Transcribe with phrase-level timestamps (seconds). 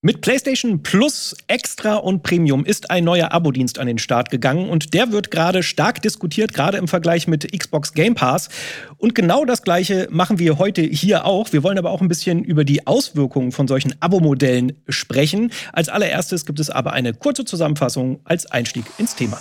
[0.00, 4.94] Mit PlayStation Plus Extra und Premium ist ein neuer Abo-Dienst an den Start gegangen und
[4.94, 8.48] der wird gerade stark diskutiert, gerade im Vergleich mit Xbox Game Pass.
[8.96, 11.52] Und genau das Gleiche machen wir heute hier auch.
[11.52, 15.50] Wir wollen aber auch ein bisschen über die Auswirkungen von solchen Abo-Modellen sprechen.
[15.72, 19.40] Als allererstes gibt es aber eine kurze Zusammenfassung als Einstieg ins Thema.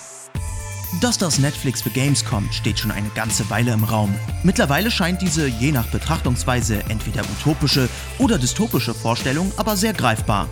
[1.02, 4.16] Dass das Netflix für Games kommt, steht schon eine ganze Weile im Raum.
[4.44, 7.90] Mittlerweile scheint diese je nach Betrachtungsweise entweder utopische
[8.20, 10.48] oder dystopische Vorstellung aber sehr greifbar.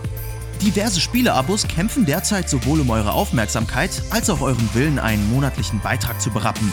[0.60, 6.20] Diverse Spieleabos kämpfen derzeit sowohl um eure Aufmerksamkeit als auch euren Willen, einen monatlichen Beitrag
[6.20, 6.70] zu berappen.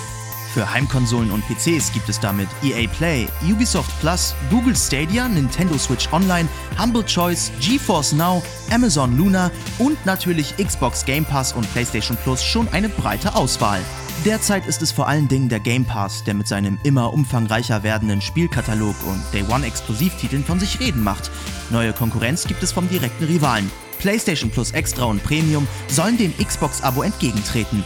[0.54, 6.08] Für Heimkonsolen und PCs gibt es damit EA Play, Ubisoft Plus, Google Stadia, Nintendo Switch
[6.14, 6.48] Online,
[6.80, 12.68] Humble Choice, GeForce Now, Amazon Luna und natürlich Xbox Game Pass und PlayStation Plus schon
[12.68, 13.80] eine breite Auswahl.
[14.26, 18.22] Derzeit ist es vor allen Dingen der Game Pass, der mit seinem immer umfangreicher werdenden
[18.22, 21.32] Spielkatalog und Day One Exklusivtiteln von sich reden macht.
[21.72, 23.72] Neue Konkurrenz gibt es vom direkten Rivalen.
[23.98, 27.84] PlayStation Plus Extra und Premium sollen dem Xbox-Abo entgegentreten.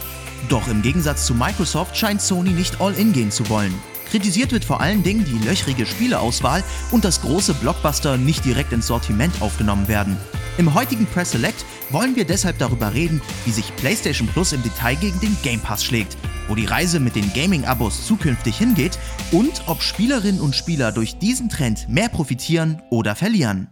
[0.48, 3.74] Doch im Gegensatz zu Microsoft scheint Sony nicht all in gehen zu wollen.
[4.10, 8.86] Kritisiert wird vor allen Dingen die löchrige Spieleauswahl und dass große Blockbuster nicht direkt ins
[8.86, 10.16] Sortiment aufgenommen werden.
[10.56, 14.96] Im heutigen Press Select wollen wir deshalb darüber reden, wie sich PlayStation Plus im Detail
[14.96, 16.16] gegen den Game Pass schlägt,
[16.48, 18.98] wo die Reise mit den Gaming-Abos zukünftig hingeht
[19.30, 23.68] und ob Spielerinnen und Spieler durch diesen Trend mehr profitieren oder verlieren.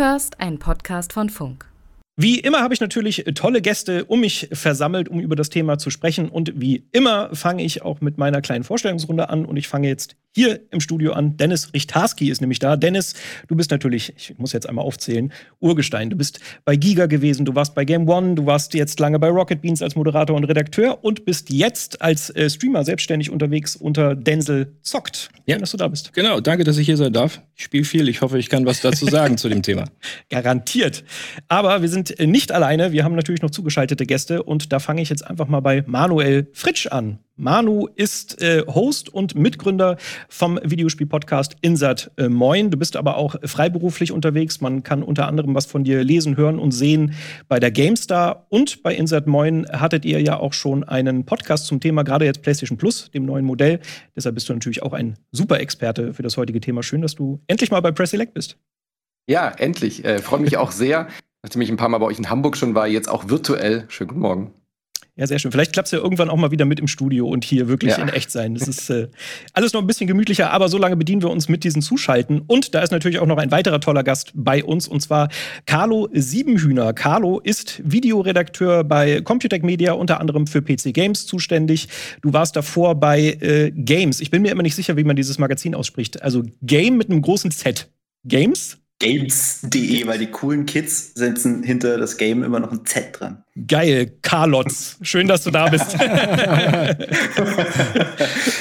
[0.00, 1.66] Hörst einen Podcast von Funk.
[2.16, 5.90] Wie immer habe ich natürlich tolle Gäste um mich versammelt, um über das Thema zu
[5.90, 6.30] sprechen.
[6.30, 9.44] Und wie immer fange ich auch mit meiner kleinen Vorstellungsrunde an.
[9.44, 11.36] Und ich fange jetzt hier im Studio an.
[11.36, 12.76] Dennis Richtarski ist nämlich da.
[12.76, 13.14] Dennis,
[13.48, 16.10] du bist natürlich, ich muss jetzt einmal aufzählen, Urgestein.
[16.10, 19.28] Du bist bei Giga gewesen, du warst bei Game One, du warst jetzt lange bei
[19.28, 24.14] Rocket Beans als Moderator und Redakteur und bist jetzt als äh, Streamer selbstständig unterwegs unter
[24.14, 25.30] Denzel Zockt.
[25.46, 26.12] Ja, dass du da bist.
[26.12, 27.42] Genau, danke, dass ich hier sein darf.
[27.56, 28.08] Ich spiele viel.
[28.08, 29.86] Ich hoffe, ich kann was dazu sagen zu dem Thema.
[30.30, 31.04] Garantiert.
[31.48, 32.92] Aber wir sind nicht alleine.
[32.92, 36.48] Wir haben natürlich noch zugeschaltete Gäste und da fange ich jetzt einfach mal bei Manuel
[36.52, 37.18] Fritsch an.
[37.40, 39.96] Manu ist äh, Host und Mitgründer
[40.28, 42.70] vom Videospiel-Podcast Insert äh, Moin.
[42.70, 44.60] Du bist aber auch freiberuflich unterwegs.
[44.60, 47.14] Man kann unter anderem was von dir lesen, hören und sehen
[47.48, 48.46] bei der GameStar.
[48.50, 52.42] Und bei Insert Moin hattet ihr ja auch schon einen Podcast zum Thema, gerade jetzt
[52.42, 53.80] PlayStation Plus, dem neuen Modell.
[54.14, 56.82] Deshalb bist du natürlich auch ein super Experte für das heutige Thema.
[56.82, 58.58] Schön, dass du endlich mal bei Press Select bist.
[59.26, 60.04] Ja, endlich.
[60.04, 61.08] Äh, Freue mich auch sehr
[61.42, 63.86] nachdem ich ein paar Mal bei euch in Hamburg schon war, jetzt auch virtuell.
[63.88, 64.54] Schönen guten Morgen.
[65.20, 65.52] Ja, sehr schön.
[65.52, 68.02] Vielleicht klappt es ja irgendwann auch mal wieder mit im Studio und hier wirklich ja.
[68.02, 68.54] in echt sein.
[68.54, 69.08] Das ist äh,
[69.52, 72.40] alles noch ein bisschen gemütlicher, aber so lange bedienen wir uns mit diesen Zuschalten.
[72.46, 75.28] Und da ist natürlich auch noch ein weiterer toller Gast bei uns, und zwar
[75.66, 76.94] Carlo Siebenhühner.
[76.94, 81.88] Carlo ist Videoredakteur bei Computec Media, unter anderem für PC Games zuständig.
[82.22, 84.22] Du warst davor bei äh, Games.
[84.22, 86.22] Ich bin mir immer nicht sicher, wie man dieses Magazin ausspricht.
[86.22, 87.90] Also Game mit einem großen Z.
[88.24, 88.78] Games?
[89.00, 93.42] Games.de, weil die coolen Kids setzen hinter das Game immer noch ein Z dran.
[93.66, 94.96] Geil, Carlotz.
[95.02, 95.92] Schön, dass du da bist.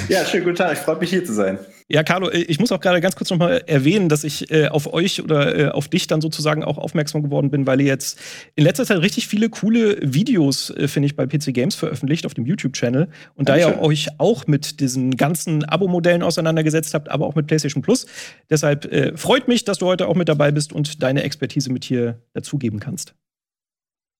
[0.09, 0.73] ja, schönen guten Tag.
[0.73, 1.59] Ich freue mich hier zu sein.
[1.91, 4.93] Ja, Carlo, äh, ich muss auch gerade ganz kurz nochmal erwähnen, dass ich äh, auf
[4.93, 8.19] euch oder äh, auf dich dann sozusagen auch aufmerksam geworden bin, weil ihr jetzt
[8.55, 12.33] in letzter Zeit richtig viele coole Videos, äh, finde ich, bei PC Games veröffentlicht auf
[12.33, 13.07] dem YouTube-Channel.
[13.35, 17.81] Und da ihr euch auch mit diesen ganzen Abo-Modellen auseinandergesetzt habt, aber auch mit PlayStation
[17.81, 18.05] Plus.
[18.49, 21.83] Deshalb äh, freut mich, dass du heute auch mit dabei bist und deine Expertise mit
[21.83, 23.15] hier dazugeben kannst.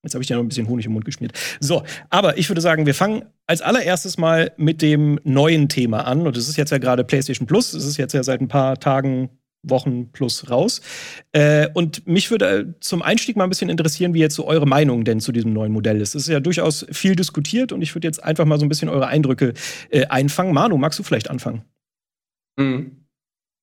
[0.03, 1.33] Jetzt habe ich dir noch ein bisschen Honig im Mund geschmiert.
[1.59, 6.25] So, aber ich würde sagen, wir fangen als allererstes mal mit dem neuen Thema an.
[6.25, 7.71] Und das ist jetzt ja gerade PlayStation Plus.
[7.71, 9.29] Das ist jetzt ja seit ein paar Tagen,
[9.63, 10.81] Wochen plus raus.
[11.31, 15.03] Äh, und mich würde zum Einstieg mal ein bisschen interessieren, wie jetzt so eure Meinung
[15.03, 16.15] denn zu diesem neuen Modell ist.
[16.15, 18.89] Es ist ja durchaus viel diskutiert und ich würde jetzt einfach mal so ein bisschen
[18.89, 19.53] eure Eindrücke
[19.89, 20.53] äh, einfangen.
[20.53, 21.63] Manu, magst du vielleicht anfangen?
[22.57, 22.98] Mhm.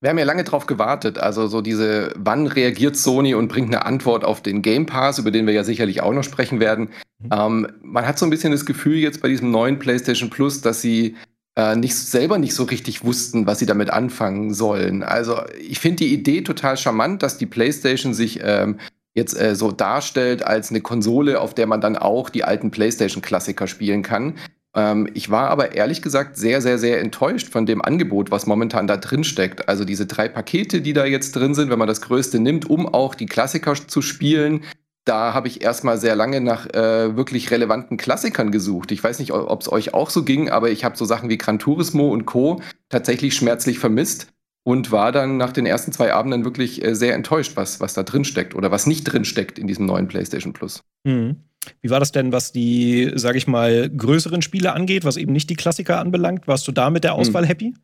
[0.07, 1.19] Wir haben ja lange drauf gewartet.
[1.19, 5.33] Also so diese, wann reagiert Sony und bringt eine Antwort auf den Game Pass, über
[5.33, 6.91] den wir ja sicherlich auch noch sprechen werden.
[7.19, 7.29] Mhm.
[7.33, 10.81] Ähm, man hat so ein bisschen das Gefühl jetzt bei diesem neuen PlayStation Plus, dass
[10.81, 11.17] sie
[11.57, 15.03] äh, nicht, selber nicht so richtig wussten, was sie damit anfangen sollen.
[15.03, 18.79] Also ich finde die Idee total charmant, dass die PlayStation sich ähm,
[19.15, 23.67] jetzt äh, so darstellt als eine Konsole, auf der man dann auch die alten PlayStation-Klassiker
[23.67, 24.35] spielen kann.
[24.77, 28.87] Ähm, ich war aber ehrlich gesagt sehr, sehr, sehr enttäuscht von dem Angebot, was momentan
[28.87, 29.69] da drin steckt.
[29.69, 32.87] Also diese drei Pakete, die da jetzt drin sind, wenn man das größte nimmt, um
[32.87, 34.63] auch die Klassiker zu spielen,
[35.07, 38.91] da habe ich erstmal sehr lange nach äh, wirklich relevanten Klassikern gesucht.
[38.93, 41.39] Ich weiß nicht, ob es euch auch so ging, aber ich habe so Sachen wie
[41.39, 42.61] Gran Turismo und Co.
[42.89, 44.33] tatsächlich schmerzlich vermisst
[44.65, 48.03] und war dann nach den ersten zwei Abenden wirklich äh, sehr enttäuscht, was, was da
[48.03, 50.83] drin steckt oder was nicht drin steckt in diesem neuen PlayStation Plus.
[51.05, 51.46] Mhm.
[51.83, 55.51] Wie war das denn, was die, sage ich mal, größeren Spiele angeht, was eben nicht
[55.51, 56.47] die Klassiker anbelangt?
[56.49, 57.21] Warst du da mit der Hm.
[57.21, 57.75] Auswahl happy?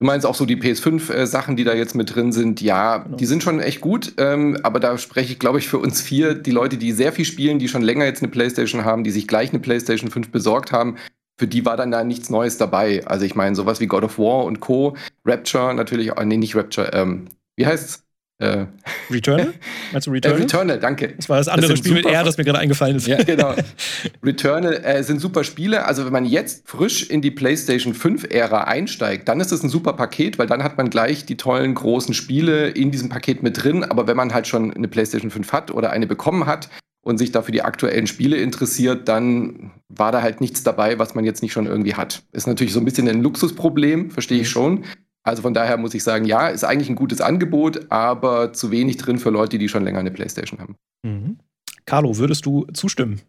[0.00, 3.16] Du meinst auch so die PS5-Sachen, die da jetzt mit drin sind, ja, Genau.
[3.16, 6.34] die sind schon echt gut, ähm, aber da spreche ich, glaube ich, für uns vier,
[6.34, 9.28] die Leute, die sehr viel spielen, die schon länger jetzt eine Playstation haben, die sich
[9.28, 10.96] gleich eine Playstation 5 besorgt haben,
[11.38, 13.06] für die war dann da nichts Neues dabei.
[13.06, 16.56] Also ich meine, sowas wie God of War und Co., Rapture natürlich, auch, nee, nicht
[16.56, 18.02] Rapture, ähm, wie heißt's?
[18.38, 18.66] Äh,
[19.10, 19.54] Returnal?
[19.92, 20.40] Meinst du äh, Returnal?
[20.40, 21.14] Returnal, danke.
[21.16, 23.06] das war das andere sind Spiel mit R, das mir gerade eingefallen ist.
[23.06, 23.22] Ja.
[23.22, 23.54] genau.
[24.22, 25.84] Returnal äh, sind super Spiele.
[25.84, 29.92] Also wenn man jetzt frisch in die PlayStation 5-Ära einsteigt, dann ist es ein super
[29.92, 33.84] Paket, weil dann hat man gleich die tollen großen Spiele in diesem Paket mit drin.
[33.84, 36.68] Aber wenn man halt schon eine PlayStation 5 hat oder eine bekommen hat
[37.02, 41.24] und sich dafür die aktuellen Spiele interessiert, dann war da halt nichts dabei, was man
[41.24, 42.22] jetzt nicht schon irgendwie hat.
[42.32, 44.84] Ist natürlich so ein bisschen ein Luxusproblem, verstehe ich schon.
[45.24, 48.96] Also von daher muss ich sagen, ja, ist eigentlich ein gutes Angebot, aber zu wenig
[48.96, 50.76] drin für Leute, die schon länger eine PlayStation haben.
[51.02, 51.38] Mhm.
[51.84, 53.20] Carlo, würdest du zustimmen?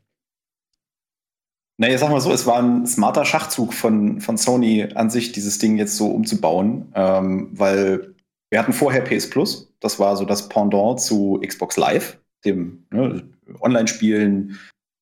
[1.78, 5.58] Naja, sag mal so, es war ein smarter Schachzug von, von Sony an sich, dieses
[5.58, 8.14] Ding jetzt so umzubauen, ähm, weil
[8.52, 13.24] wir hatten vorher PS Plus, das war so das Pendant zu Xbox Live, dem ne,
[13.60, 14.60] Online-Spielen,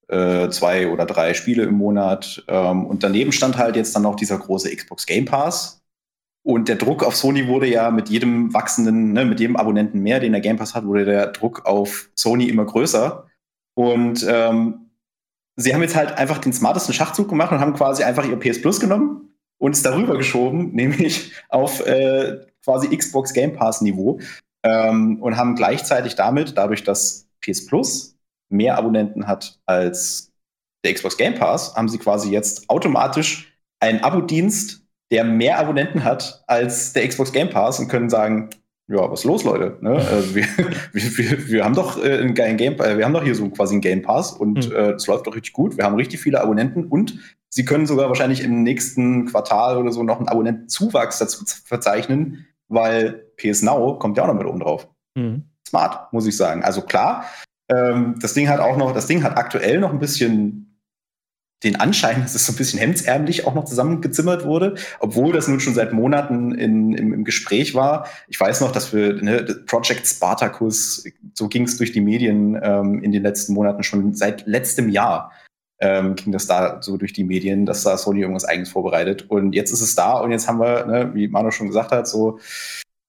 [0.07, 2.43] äh, zwei oder drei Spiele im Monat.
[2.47, 5.80] Ähm, und daneben stand halt jetzt dann noch dieser große Xbox Game Pass.
[6.43, 10.19] Und der Druck auf Sony wurde ja mit jedem wachsenden, ne, mit jedem Abonnenten mehr,
[10.19, 13.27] den der Game Pass hat, wurde der Druck auf Sony immer größer.
[13.75, 14.91] Und ähm,
[15.55, 18.61] sie haben jetzt halt einfach den smartesten Schachzug gemacht und haben quasi einfach ihr PS
[18.61, 24.19] Plus genommen und es darüber geschoben, nämlich auf äh, quasi Xbox Game Pass Niveau
[24.63, 28.15] ähm, und haben gleichzeitig damit, dadurch, dass PS Plus
[28.49, 30.31] mehr Abonnenten hat als
[30.83, 34.80] der Xbox Game Pass, haben sie quasi jetzt automatisch einen Abo-Dienst,
[35.11, 38.49] der mehr Abonnenten hat als der Xbox Game Pass und können sagen,
[38.87, 39.77] ja, was ist los, Leute?
[39.81, 39.91] Ne?
[40.11, 40.45] Also wir,
[40.93, 43.49] wir, wir, wir haben doch äh, einen geilen Game, äh, wir haben doch hier so
[43.49, 44.75] quasi einen Game Pass und Mhm.
[44.75, 45.77] äh, es läuft doch richtig gut.
[45.77, 47.19] Wir haben richtig viele Abonnenten und
[47.49, 53.25] sie können sogar wahrscheinlich im nächsten Quartal oder so noch einen Abonnentenzuwachs dazu verzeichnen, weil
[53.37, 54.87] PS Now kommt ja auch noch mit oben drauf.
[55.15, 55.43] Mhm.
[55.67, 56.63] Smart, muss ich sagen.
[56.63, 57.25] Also klar,
[57.69, 60.70] ähm, das Ding hat auch noch, das Ding hat aktuell noch ein bisschen
[61.63, 65.59] den Anschein, dass es so ein bisschen hemdsärmlich auch noch zusammengezimmert wurde, obwohl das nun
[65.59, 68.07] schon seit Monaten in, im, im Gespräch war.
[68.27, 73.03] Ich weiß noch, dass wir ne, Project Spartacus, so ging es durch die Medien ähm,
[73.03, 75.31] in den letzten Monaten schon seit letztem Jahr.
[75.79, 79.29] Ähm, ging das da so durch die Medien, dass da Sony irgendwas eigenes vorbereitet.
[79.29, 82.07] Und jetzt ist es da und jetzt haben wir, ne, wie Manu schon gesagt hat,
[82.07, 82.39] so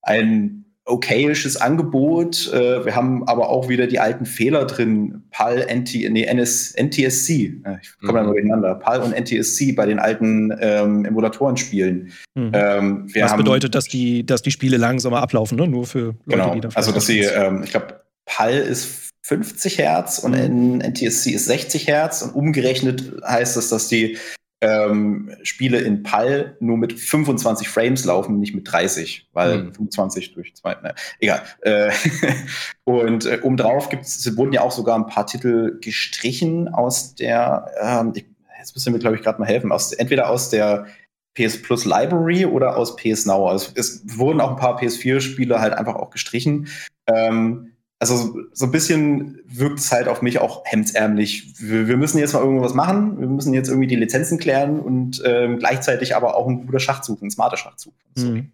[0.02, 2.52] ein okayisches Angebot.
[2.52, 5.22] Äh, wir haben aber auch wieder die alten Fehler drin.
[5.30, 7.30] PAL, NT, nee, NS, NTSC.
[7.64, 8.24] Äh, Ich komme da Mhm.
[8.26, 8.74] nur durcheinander.
[8.74, 12.12] PAL und NTSC bei den alten ähm, Emulatoren-Spielen.
[12.34, 12.50] Mhm.
[12.52, 15.68] Ähm, Was bedeutet, dass die, dass die Spiele langsamer ablaufen, ne?
[15.68, 19.78] Nur für Leute, genau, die da also dass sie, ähm, ich glaube, PAL ist 50
[19.78, 20.80] Hertz und Mhm.
[20.80, 24.18] NTSC ist 60 Hertz und umgerechnet heißt das, dass die
[24.62, 29.74] ähm, Spiele in PAL nur mit 25 Frames laufen, nicht mit 30, weil Mhm.
[29.74, 31.42] 25 durch zwei, ne, egal.
[31.62, 31.90] Äh,
[32.84, 37.66] und äh, obendrauf gibt's, es wurden ja auch sogar ein paar Titel gestrichen aus der,
[37.82, 38.24] ähm, ich,
[38.58, 40.86] jetzt müssen wir glaube ich gerade mal helfen, aus, entweder aus der
[41.34, 43.48] PS Plus Library oder aus PS Now.
[43.48, 46.68] Also es wurden auch ein paar PS4-Spiele halt einfach auch gestrichen.
[47.08, 47.71] Ähm,
[48.02, 51.54] also so ein bisschen wirkt es halt auf mich auch hemdsärmlich.
[51.60, 55.22] Wir, wir müssen jetzt mal irgendwas machen, wir müssen jetzt irgendwie die Lizenzen klären und
[55.24, 57.94] ähm, gleichzeitig aber auch ein guter Schachzug, ein smarter Schachzug.
[58.16, 58.50] Mhm.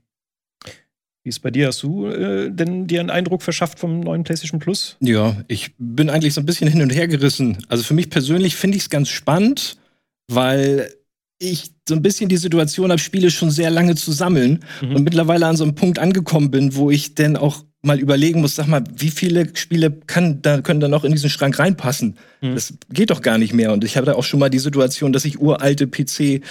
[1.25, 1.69] Wie ist bei dir?
[1.69, 4.99] Hast du äh, denn dir einen Eindruck verschafft vom neuen PlayStation Plus?
[5.01, 7.65] Ja, ich bin eigentlich so ein bisschen hin und her gerissen.
[7.69, 9.79] Also für mich persönlich finde ich es ganz spannend,
[10.31, 10.93] weil
[11.39, 14.97] ich so ein bisschen die Situation habe, Spiele schon sehr lange zu sammeln Mhm.
[14.97, 18.57] und mittlerweile an so einem Punkt angekommen bin, wo ich dann auch mal überlegen muss,
[18.57, 22.17] sag mal, wie viele Spiele kann, da, können da noch in diesen Schrank reinpassen?
[22.41, 22.55] Mhm.
[22.55, 23.73] Das geht doch gar nicht mehr.
[23.73, 26.43] Und ich habe da auch schon mal die Situation, dass ich uralte PC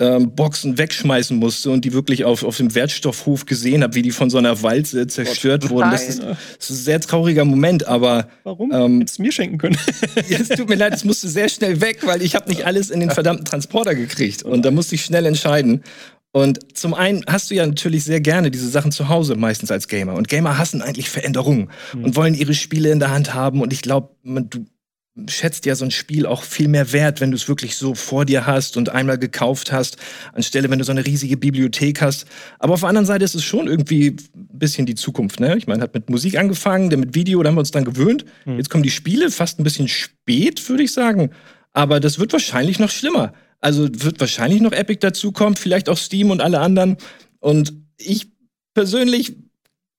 [0.00, 4.12] ähm, Boxen wegschmeißen musste und die wirklich auf, auf dem Wertstoffhof gesehen habe, wie die
[4.12, 5.90] von so einer Walze zerstört wurden.
[5.90, 8.72] Das ist, das ist ein sehr trauriger Moment, aber Warum?
[8.72, 9.76] Ähm, Hättest du mir schenken können.
[10.30, 13.00] es tut mir leid, es musste sehr schnell weg, weil ich habe nicht alles in
[13.00, 14.42] den verdammten Transporter gekriegt.
[14.42, 15.82] Und da musste ich schnell entscheiden.
[16.32, 19.88] Und zum einen hast du ja natürlich sehr gerne diese Sachen zu Hause, meistens als
[19.88, 20.14] Gamer.
[20.14, 22.04] Und Gamer hassen eigentlich Veränderungen Mhm.
[22.04, 23.60] und wollen ihre Spiele in der Hand haben.
[23.60, 24.64] Und ich glaube, du
[25.28, 28.24] schätzt ja so ein Spiel auch viel mehr wert, wenn du es wirklich so vor
[28.24, 29.96] dir hast und einmal gekauft hast,
[30.32, 32.26] anstelle wenn du so eine riesige Bibliothek hast.
[32.60, 35.40] Aber auf der anderen Seite ist es schon irgendwie ein bisschen die Zukunft.
[35.40, 35.56] Ne?
[35.56, 38.24] Ich meine, hat mit Musik angefangen, dann mit Video, da haben wir uns dann gewöhnt.
[38.44, 38.56] Mhm.
[38.56, 41.30] Jetzt kommen die Spiele fast ein bisschen spät, würde ich sagen.
[41.72, 43.32] Aber das wird wahrscheinlich noch schlimmer.
[43.60, 46.96] Also wird wahrscheinlich noch Epic dazukommen, vielleicht auch Steam und alle anderen.
[47.40, 48.28] Und ich
[48.74, 49.36] persönlich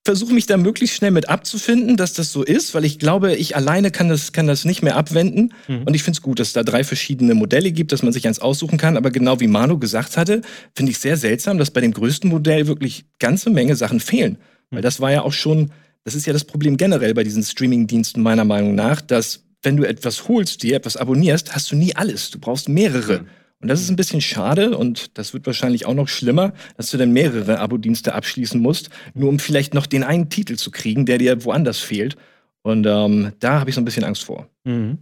[0.04, 3.54] versuche mich da möglichst schnell mit abzufinden, dass das so ist, weil ich glaube, ich
[3.54, 5.54] alleine kann das, kann das nicht mehr abwenden.
[5.68, 5.84] Mhm.
[5.84, 8.26] Und ich finde es gut, dass es da drei verschiedene Modelle gibt, dass man sich
[8.26, 8.96] eins aussuchen kann.
[8.96, 10.42] Aber genau wie Manu gesagt hatte,
[10.74, 14.38] finde ich sehr seltsam, dass bei dem größten Modell wirklich ganze Menge Sachen fehlen.
[14.70, 14.76] Mhm.
[14.76, 15.70] Weil das war ja auch schon,
[16.02, 19.84] das ist ja das Problem generell bei diesen Streaming-Diensten meiner Meinung nach, dass wenn du
[19.84, 22.30] etwas holst, dir etwas abonnierst, hast du nie alles.
[22.30, 23.20] Du brauchst mehrere.
[23.20, 23.26] Mhm.
[23.62, 26.98] Und das ist ein bisschen schade und das wird wahrscheinlich auch noch schlimmer, dass du
[26.98, 31.18] dann mehrere Abo-Dienste abschließen musst, nur um vielleicht noch den einen Titel zu kriegen, der
[31.18, 32.16] dir woanders fehlt.
[32.62, 34.48] Und ähm, da habe ich so ein bisschen Angst vor.
[34.64, 34.98] Mhm.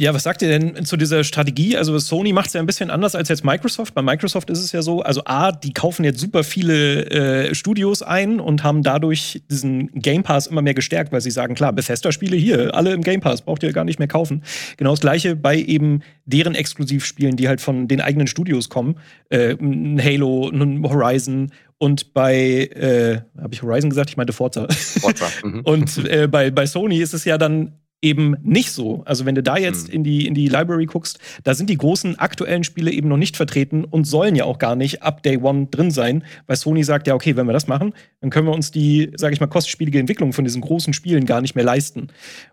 [0.00, 1.76] Ja, was sagt ihr denn zu dieser Strategie?
[1.76, 3.92] Also Sony macht es ja ein bisschen anders als jetzt Microsoft.
[3.92, 8.00] Bei Microsoft ist es ja so, also A, die kaufen jetzt super viele äh, Studios
[8.00, 12.34] ein und haben dadurch diesen Game Pass immer mehr gestärkt, weil sie sagen, klar, Bethesda-Spiele
[12.34, 14.42] hier, alle im Game Pass, braucht ihr gar nicht mehr kaufen.
[14.78, 18.96] Genau das gleiche bei eben deren Exklusivspielen, die halt von den eigenen Studios kommen.
[19.28, 24.08] Äh, ein Halo, ein Horizon und bei, äh, habe ich Horizon gesagt?
[24.08, 24.66] Ich meinte Forza.
[24.70, 25.26] Forza.
[25.44, 25.60] Mhm.
[25.60, 29.02] und äh, bei, bei Sony ist es ja dann eben nicht so.
[29.04, 29.94] Also wenn du da jetzt mhm.
[29.94, 33.36] in, die, in die Library guckst, da sind die großen aktuellen Spiele eben noch nicht
[33.36, 37.06] vertreten und sollen ja auch gar nicht ab Day One drin sein, weil Sony sagt,
[37.06, 39.98] ja, okay, wenn wir das machen, dann können wir uns die, sage ich mal, kostspielige
[39.98, 42.08] Entwicklung von diesen großen Spielen gar nicht mehr leisten.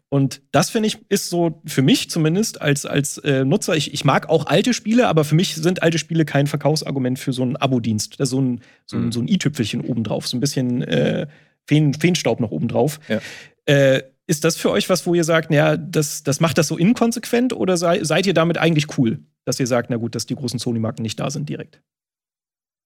[0.09, 4.05] Und das finde ich ist so für mich zumindest als, als äh, Nutzer, ich, ich
[4.05, 7.55] mag auch alte Spiele, aber für mich sind alte Spiele kein Verkaufsargument für so einen
[7.55, 8.15] Abo-Dienst.
[8.19, 9.11] So ein, so ein, mhm.
[9.11, 11.27] so ein i-Tüpfelchen obendrauf, so ein bisschen äh,
[11.65, 12.99] Feen, Feenstaub noch obendrauf.
[13.09, 13.19] Ja.
[13.65, 16.77] Äh, ist das für euch was, wo ihr sagt, ja, das, das macht das so
[16.77, 20.36] inkonsequent oder sei, seid ihr damit eigentlich cool, dass ihr sagt, na gut, dass die
[20.36, 21.81] großen Sony-Marken nicht da sind direkt?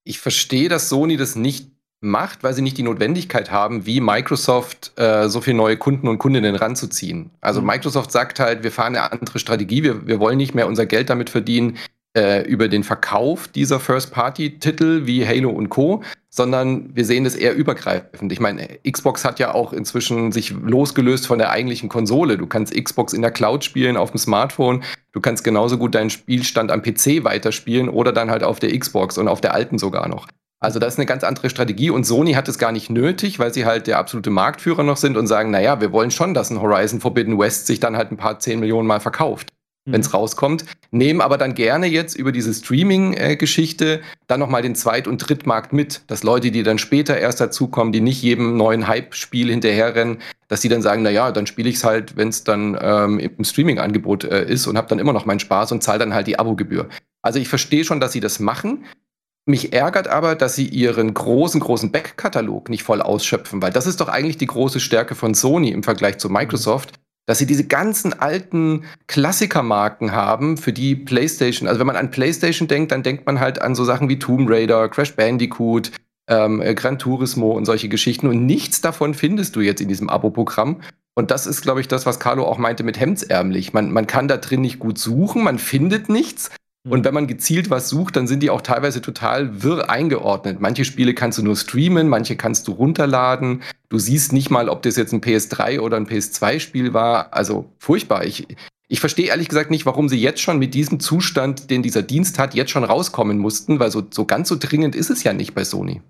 [0.03, 4.91] Ich verstehe, dass Sony das nicht macht, weil sie nicht die Notwendigkeit haben, wie Microsoft
[4.97, 7.31] äh, so viele neue Kunden und Kundinnen ranzuziehen.
[7.41, 7.67] Also mhm.
[7.67, 11.09] Microsoft sagt halt, wir fahren eine andere Strategie, wir, wir wollen nicht mehr unser Geld
[11.09, 11.77] damit verdienen,
[12.17, 17.55] äh, über den Verkauf dieser First-Party-Titel wie Halo und Co., sondern wir sehen das eher
[17.55, 18.31] übergreifend.
[18.31, 22.37] Ich meine, Xbox hat ja auch inzwischen sich losgelöst von der eigentlichen Konsole.
[22.37, 24.83] Du kannst Xbox in der Cloud spielen, auf dem Smartphone.
[25.11, 29.17] Du kannst genauso gut deinen Spielstand am PC weiterspielen oder dann halt auf der Xbox
[29.17, 30.27] und auf der alten sogar noch.
[30.61, 33.53] Also das ist eine ganz andere Strategie und Sony hat es gar nicht nötig, weil
[33.53, 36.61] sie halt der absolute Marktführer noch sind und sagen, naja, wir wollen schon, dass ein
[36.61, 39.51] Horizon Forbidden West sich dann halt ein paar zehn Millionen Mal verkauft
[39.85, 40.15] wenn es mhm.
[40.15, 40.65] rauskommt.
[40.91, 46.01] Nehmen aber dann gerne jetzt über diese Streaming-Geschichte dann nochmal den Zweit- und Drittmarkt mit,
[46.07, 50.69] dass Leute, die dann später erst dazukommen, die nicht jedem neuen Hype-Spiel hinterherrennen, dass die
[50.69, 54.45] dann sagen, naja, dann spiele ich es halt, wenn es dann ähm, im Streaming-Angebot äh,
[54.45, 56.89] ist und habe dann immer noch meinen Spaß und zahle dann halt die Abogebühr.
[57.21, 58.85] Also ich verstehe schon, dass sie das machen.
[59.45, 63.99] Mich ärgert aber, dass sie ihren großen, großen Backkatalog nicht voll ausschöpfen, weil das ist
[63.99, 66.93] doch eigentlich die große Stärke von Sony im Vergleich zu Microsoft,
[67.25, 72.67] dass sie diese ganzen alten Klassikermarken haben, für die PlayStation, also wenn man an PlayStation
[72.67, 75.91] denkt, dann denkt man halt an so Sachen wie Tomb Raider, Crash Bandicoot,
[76.27, 78.27] ähm, äh, Gran Turismo und solche Geschichten.
[78.27, 80.81] Und nichts davon findest du jetzt in diesem Abo-Programm.
[81.13, 83.73] Und das ist, glaube ich, das, was Carlo auch meinte mit hemdsärmlich.
[83.73, 86.49] Man, man kann da drin nicht gut suchen, man findet nichts.
[86.87, 87.05] Und mhm.
[87.05, 90.59] wenn man gezielt was sucht, dann sind die auch teilweise total wirr eingeordnet.
[90.59, 93.61] Manche Spiele kannst du nur streamen, manche kannst du runterladen.
[93.89, 97.33] Du siehst nicht mal, ob das jetzt ein PS3 oder ein PS2-Spiel war.
[97.33, 98.25] Also furchtbar.
[98.25, 98.47] Ich,
[98.87, 102.39] ich verstehe ehrlich gesagt nicht, warum sie jetzt schon mit diesem Zustand, den dieser Dienst
[102.39, 105.53] hat, jetzt schon rauskommen mussten, weil so, so ganz so dringend ist es ja nicht
[105.53, 106.01] bei Sony.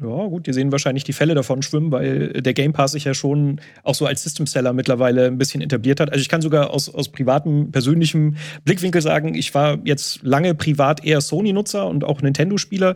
[0.00, 3.14] Ja, gut, die sehen wahrscheinlich die Fälle davon schwimmen, weil der Game Pass sich ja
[3.14, 6.10] schon auch so als System Seller mittlerweile ein bisschen etabliert hat.
[6.10, 11.02] Also ich kann sogar aus, aus privatem, persönlichem Blickwinkel sagen, ich war jetzt lange privat
[11.04, 12.94] eher Sony-Nutzer und auch Nintendo-Spieler.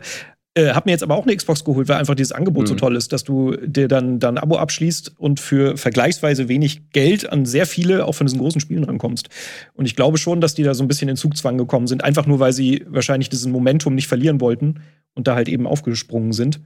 [0.53, 2.67] Äh, hab mir jetzt aber auch eine Xbox geholt, weil einfach dieses Angebot mhm.
[2.67, 6.91] so toll ist, dass du dir dann, dann ein Abo abschließt und für vergleichsweise wenig
[6.91, 9.29] Geld an sehr viele, auch von diesen großen Spielen rankommst.
[9.73, 12.27] Und ich glaube schon, dass die da so ein bisschen in Zugzwang gekommen sind, einfach
[12.27, 14.81] nur, weil sie wahrscheinlich diesen Momentum nicht verlieren wollten
[15.15, 16.59] und da halt eben aufgesprungen sind.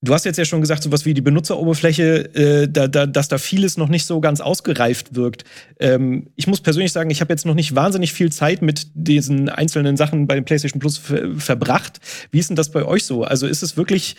[0.00, 3.36] Du hast jetzt ja schon gesagt, sowas wie die Benutzeroberfläche, äh, da, da, dass da
[3.36, 5.42] vieles noch nicht so ganz ausgereift wirkt.
[5.80, 9.48] Ähm, ich muss persönlich sagen, ich habe jetzt noch nicht wahnsinnig viel Zeit mit diesen
[9.48, 11.98] einzelnen Sachen bei dem PlayStation Plus verbracht.
[12.30, 13.24] Wie ist denn das bei euch so?
[13.24, 14.14] Also ist es wirklich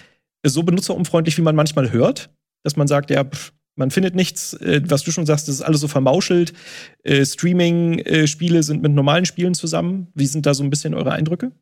[0.46, 2.30] so benutzerunfreundlich, wie man manchmal hört,
[2.64, 5.62] dass man sagt, ja, pff, man findet nichts, äh, was du schon sagst, das ist
[5.62, 6.52] alles so vermauschelt.
[7.04, 10.08] Äh, Streaming-Spiele sind mit normalen Spielen zusammen.
[10.14, 11.54] Wie sind da so ein bisschen eure Eindrücke?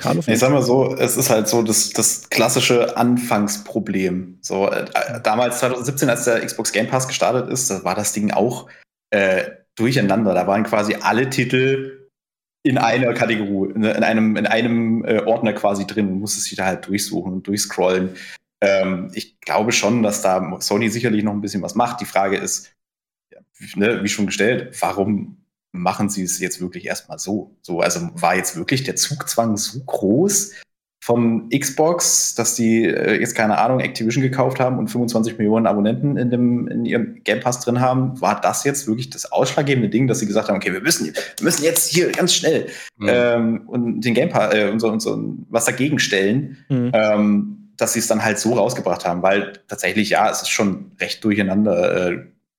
[0.00, 4.38] Carlo ich sag mal so, es ist halt so das, das klassische Anfangsproblem.
[4.40, 4.86] So, äh,
[5.22, 8.68] damals 2017, als der Xbox Game Pass gestartet ist, da war das Ding auch
[9.10, 10.34] äh, durcheinander.
[10.34, 12.08] Da waren quasi alle Titel
[12.62, 16.08] in einer Kategorie, in einem, in einem äh, Ordner quasi drin.
[16.08, 18.16] Du musstest da halt durchsuchen und durchscrollen.
[18.62, 22.00] Ähm, ich glaube schon, dass da Sony sicherlich noch ein bisschen was macht.
[22.00, 22.74] Die Frage ist,
[23.74, 25.39] ne, wie schon gestellt, warum
[25.72, 27.56] machen sie es jetzt wirklich erstmal so.
[27.62, 30.52] So, also war jetzt wirklich der Zugzwang so groß,
[31.02, 36.18] vom Xbox, dass die äh, jetzt keine Ahnung, Activision gekauft haben und 25 Millionen Abonnenten
[36.18, 40.06] in, dem, in ihrem Game Pass drin haben, war das jetzt wirklich das ausschlaggebende Ding,
[40.06, 42.66] dass sie gesagt haben, okay, wir müssen, wir müssen jetzt hier ganz schnell
[42.98, 43.08] mhm.
[43.08, 46.90] ähm, und den Game Pass, äh, unser, unser, was dagegen stellen, mhm.
[46.92, 50.92] ähm, dass sie es dann halt so rausgebracht haben, weil tatsächlich, ja, es ist schon
[51.00, 52.08] recht durcheinander.
[52.08, 52.10] Äh,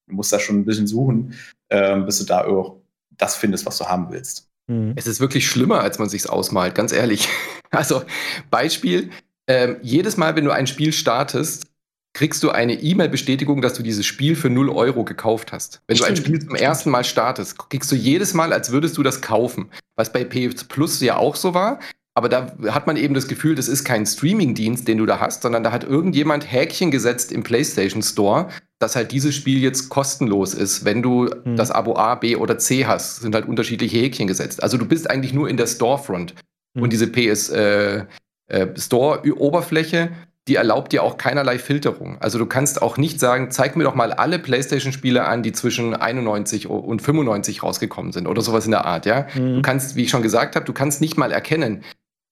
[0.07, 1.35] du musst da schon ein bisschen suchen,
[1.69, 2.80] äh, bis du da auch
[3.21, 4.49] das findest, was du haben willst.
[4.67, 4.93] Mhm.
[4.95, 7.27] Es ist wirklich schlimmer, als man sich ausmalt, ganz ehrlich.
[7.73, 8.03] Also
[8.49, 9.11] Beispiel,
[9.47, 11.67] ähm, jedes Mal, wenn du ein Spiel startest,
[12.13, 15.81] kriegst du eine E-Mail-Bestätigung, dass du dieses Spiel für 0 Euro gekauft hast.
[15.87, 16.09] Wenn Stimmt.
[16.09, 19.21] du ein Spiel zum ersten Mal startest, kriegst du jedes Mal, als würdest du das
[19.21, 19.71] kaufen.
[19.95, 21.79] Was bei PS Plus ja auch so war.
[22.13, 25.43] Aber da hat man eben das Gefühl, das ist kein Streaming-Dienst, den du da hast,
[25.43, 28.49] sondern da hat irgendjemand Häkchen gesetzt im PlayStation Store,
[28.79, 31.55] dass halt dieses Spiel jetzt kostenlos ist, wenn du hm.
[31.55, 33.21] das Abo A, B oder C hast.
[33.21, 34.61] Sind halt unterschiedliche Häkchen gesetzt.
[34.61, 36.35] Also du bist eigentlich nur in der Storefront.
[36.75, 36.83] Hm.
[36.83, 38.05] Und diese PS äh,
[38.47, 40.09] äh, Store-Oberfläche,
[40.49, 42.17] die erlaubt dir auch keinerlei Filterung.
[42.19, 45.95] Also du kannst auch nicht sagen, zeig mir doch mal alle PlayStation-Spiele an, die zwischen
[45.95, 49.27] 91 und 95 rausgekommen sind oder sowas in der Art, ja.
[49.35, 49.55] Mhm.
[49.55, 51.83] Du kannst, wie ich schon gesagt habe, du kannst nicht mal erkennen,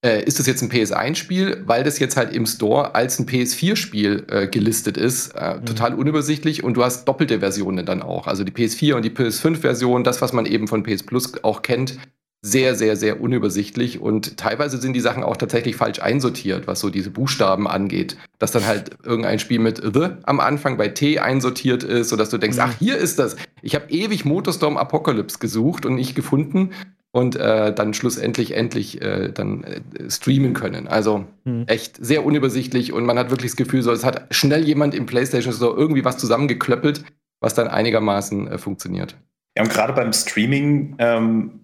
[0.06, 4.26] äh, ist das jetzt ein PS1-Spiel, weil das jetzt halt im Store als ein PS4-Spiel
[4.30, 5.36] äh, gelistet ist.
[5.36, 5.66] Äh, mhm.
[5.66, 8.28] Total unübersichtlich und du hast doppelte Versionen dann auch.
[8.28, 11.98] Also die PS4 und die PS5-Version, das, was man eben von PS Plus auch kennt,
[12.42, 16.90] sehr, sehr, sehr unübersichtlich und teilweise sind die Sachen auch tatsächlich falsch einsortiert, was so
[16.90, 18.16] diese Buchstaben angeht.
[18.38, 22.38] Dass dann halt irgendein Spiel mit The am Anfang bei T einsortiert ist, sodass du
[22.38, 22.64] denkst, mhm.
[22.64, 23.36] ach, hier ist das.
[23.62, 26.70] Ich habe ewig Motorstorm Apocalypse gesucht und nicht gefunden
[27.12, 30.88] und äh, dann schlussendlich endlich äh, dann äh, streamen können.
[30.88, 31.64] Also mhm.
[31.68, 35.06] echt sehr unübersichtlich und man hat wirklich das Gefühl, so es hat schnell jemand im
[35.06, 37.04] PlayStation Store irgendwie was zusammengeklöppelt,
[37.40, 39.18] was dann einigermaßen äh, funktioniert.
[39.58, 41.60] Ja, und gerade beim Streaming ähm,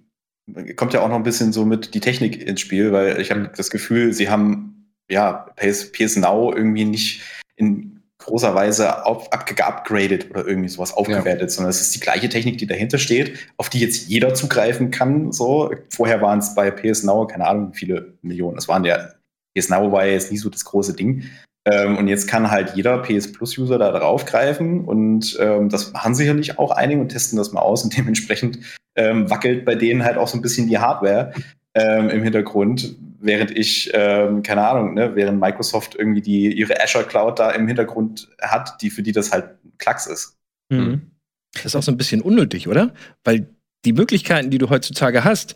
[0.76, 3.52] kommt ja auch noch ein bisschen so mit die Technik ins Spiel, weil ich habe
[3.56, 7.22] das Gefühl, sie haben ja PS, PS Now irgendwie nicht
[7.56, 7.95] in
[8.26, 11.50] großer Weise auf, abgegradet oder irgendwie sowas aufgewertet, ja.
[11.50, 15.32] sondern es ist die gleiche Technik, die dahinter steht, auf die jetzt jeder zugreifen kann.
[15.32, 18.58] So vorher waren es bei PS Now keine Ahnung wie viele Millionen.
[18.58, 19.10] Es waren ja
[19.56, 21.24] PS Now war ja jetzt nie so das große Ding.
[21.68, 26.14] Ähm, und jetzt kann halt jeder PS Plus User da draufgreifen und ähm, das machen
[26.14, 28.60] sicherlich auch einige und testen das mal aus und dementsprechend
[28.96, 31.34] ähm, wackelt bei denen halt auch so ein bisschen die Hardware
[31.74, 37.06] ähm, im Hintergrund, während ich, ähm, keine Ahnung, ne, während Microsoft irgendwie die, ihre Azure
[37.06, 40.38] Cloud da im Hintergrund hat, die für die das halt Klacks ist.
[40.70, 41.12] Mhm.
[41.54, 42.94] Das ist auch so ein bisschen unnötig, oder?
[43.24, 43.48] Weil
[43.86, 45.56] die Möglichkeiten, die du heutzutage hast,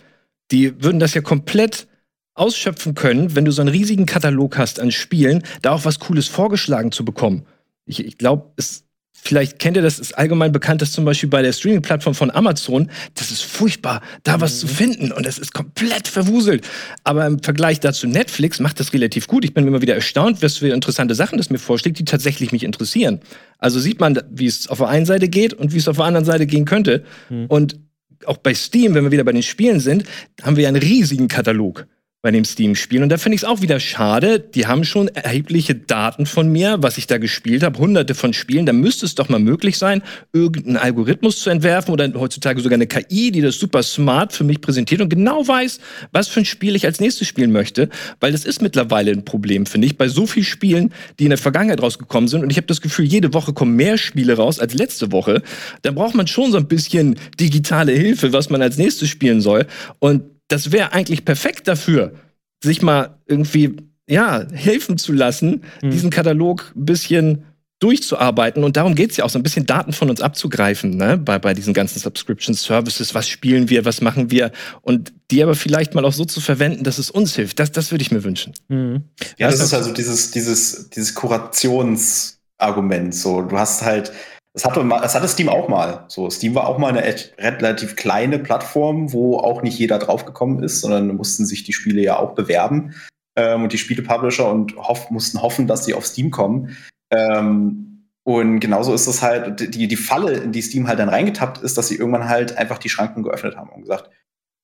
[0.52, 1.88] die würden das ja komplett
[2.34, 6.28] ausschöpfen können, wenn du so einen riesigen Katalog hast an Spielen, da auch was Cooles
[6.28, 7.46] vorgeschlagen zu bekommen.
[7.86, 8.86] Ich, ich glaube, es
[9.22, 12.90] Vielleicht kennt ihr das, ist allgemein bekannt, dass zum Beispiel bei der Streaming-Plattform von Amazon,
[13.16, 14.68] das ist furchtbar, da was mhm.
[14.68, 16.66] zu finden und es ist komplett verwuselt.
[17.04, 19.44] Aber im Vergleich dazu Netflix macht das relativ gut.
[19.44, 22.64] Ich bin immer wieder erstaunt, was für interessante Sachen das mir vorschlägt, die tatsächlich mich
[22.64, 23.20] interessieren.
[23.58, 26.06] Also sieht man, wie es auf der einen Seite geht und wie es auf der
[26.06, 27.04] anderen Seite gehen könnte.
[27.30, 27.46] Mhm.
[27.48, 27.80] Und
[28.26, 30.04] auch bei Steam, wenn wir wieder bei den Spielen sind,
[30.42, 31.86] haben wir einen riesigen Katalog
[32.22, 33.02] bei dem Steam-Spiel.
[33.02, 34.40] Und da finde ich es auch wieder schade.
[34.42, 38.66] Die haben schon erhebliche Daten von mir, was ich da gespielt habe, hunderte von Spielen.
[38.66, 40.02] Da müsste es doch mal möglich sein,
[40.34, 44.60] irgendeinen Algorithmus zu entwerfen oder heutzutage sogar eine KI, die das super smart für mich
[44.60, 45.80] präsentiert und genau weiß,
[46.12, 47.88] was für ein Spiel ich als nächstes spielen möchte.
[48.20, 51.38] Weil das ist mittlerweile ein Problem, finde ich, bei so vielen Spielen, die in der
[51.38, 52.44] Vergangenheit rausgekommen sind.
[52.44, 55.42] Und ich habe das Gefühl, jede Woche kommen mehr Spiele raus als letzte Woche.
[55.84, 59.66] Da braucht man schon so ein bisschen digitale Hilfe, was man als nächstes spielen soll.
[60.00, 62.14] Und das wäre eigentlich perfekt dafür,
[62.62, 63.78] sich mal irgendwie,
[64.10, 65.92] ja, helfen zu lassen, mhm.
[65.92, 67.46] diesen Katalog ein bisschen
[67.80, 68.66] durchzuarbeiten.
[68.66, 71.18] Und darum geht es ja auch, so ein bisschen Daten von uns abzugreifen, ne?
[71.18, 73.16] bei, bei diesen ganzen Subscription Services.
[73.16, 74.52] Was spielen wir, was machen wir?
[74.82, 77.60] Und die aber vielleicht mal auch so zu verwenden, dass es uns hilft.
[77.60, 78.52] Das, das würde ich mir wünschen.
[78.68, 79.04] Mhm.
[79.38, 83.16] Ja, das, das ist also dieses, dieses, dieses Kurationsargument.
[83.16, 84.12] So, du hast halt
[84.54, 86.06] das hatte, das hatte Steam auch mal.
[86.08, 90.82] So, Steam war auch mal eine relativ kleine Plattform, wo auch nicht jeder draufgekommen ist,
[90.82, 92.96] sondern mussten sich die Spiele ja auch bewerben.
[93.36, 96.76] Ähm, und die Spielepublisher und hoff, mussten hoffen, dass sie auf Steam kommen.
[97.12, 101.60] Ähm, und genauso ist es halt, die, die Falle, in die Steam halt dann reingetappt
[101.60, 104.10] ist, dass sie irgendwann halt einfach die Schranken geöffnet haben und gesagt,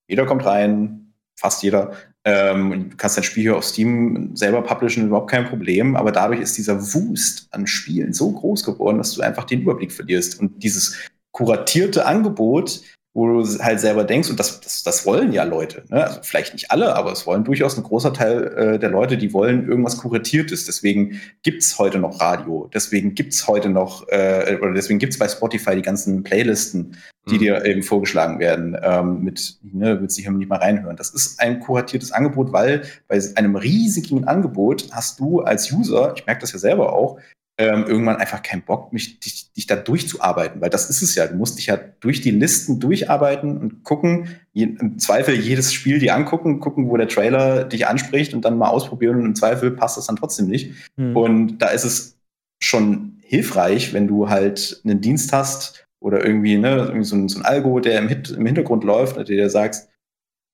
[0.07, 1.93] jeder kommt rein, fast jeder.
[2.25, 5.95] Ähm, du kannst dein Spiel hier auf Steam selber publishen, überhaupt kein Problem.
[5.95, 9.91] Aber dadurch ist dieser Wust an Spielen so groß geworden, dass du einfach den Überblick
[9.91, 10.39] verlierst.
[10.39, 10.97] Und dieses
[11.31, 12.81] kuratierte Angebot
[13.15, 16.03] wo du halt selber denkst, und das, das, das wollen ja Leute, ne?
[16.03, 19.31] also vielleicht nicht alle, aber es wollen durchaus ein großer Teil äh, der Leute, die
[19.31, 20.65] wollen irgendwas Kuratiertes.
[20.65, 25.77] Deswegen gibt's heute noch Radio, deswegen gibt's heute noch, äh, oder deswegen gibt's bei Spotify
[25.77, 26.97] die ganzen Playlisten,
[27.29, 27.39] die mhm.
[27.39, 30.97] dir eben vorgeschlagen werden, ähm, mit, ne, willst sicher nicht mal reinhören.
[30.97, 36.25] Das ist ein kuratiertes Angebot, weil bei einem riesigen Angebot hast du als User, ich
[36.25, 37.17] merke das ja selber auch,
[37.57, 41.25] ähm, irgendwann einfach keinen Bock, mich, dich, dich da durchzuarbeiten, weil das ist es ja.
[41.27, 45.99] Du musst dich ja durch die Listen durcharbeiten und gucken, je, im Zweifel jedes Spiel
[45.99, 49.71] dir angucken, gucken, wo der Trailer dich anspricht und dann mal ausprobieren und im Zweifel
[49.71, 50.73] passt das dann trotzdem nicht.
[50.97, 51.15] Mhm.
[51.15, 52.17] Und da ist es
[52.59, 57.39] schon hilfreich, wenn du halt einen Dienst hast oder irgendwie, ne, irgendwie so, ein, so
[57.39, 59.87] ein Algo, der im, Hit, im Hintergrund läuft, der dir sagt,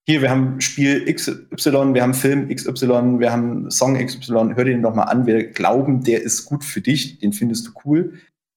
[0.07, 4.81] hier, wir haben Spiel XY, wir haben Film XY, wir haben Song XY, hör den
[4.81, 8.13] doch mal an, wir glauben, der ist gut für dich, den findest du cool.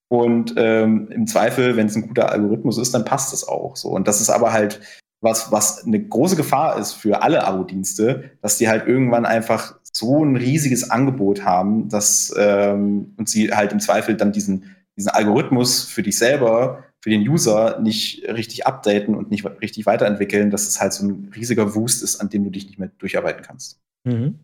[0.08, 3.88] Und ähm, im Zweifel, wenn es ein guter Algorithmus ist, dann passt das auch so.
[3.88, 4.80] Und das ist aber halt
[5.20, 10.24] was, was eine große Gefahr ist für alle Abo-Dienste, dass die halt irgendwann einfach so
[10.24, 15.84] ein riesiges Angebot haben, dass ähm, und sie halt im Zweifel dann diesen, diesen Algorithmus
[15.84, 20.80] für dich selber für den User nicht richtig updaten und nicht richtig weiterentwickeln, dass es
[20.80, 23.78] halt so ein riesiger Wust ist, an dem du dich nicht mehr durcharbeiten kannst.
[24.04, 24.38] Mhm.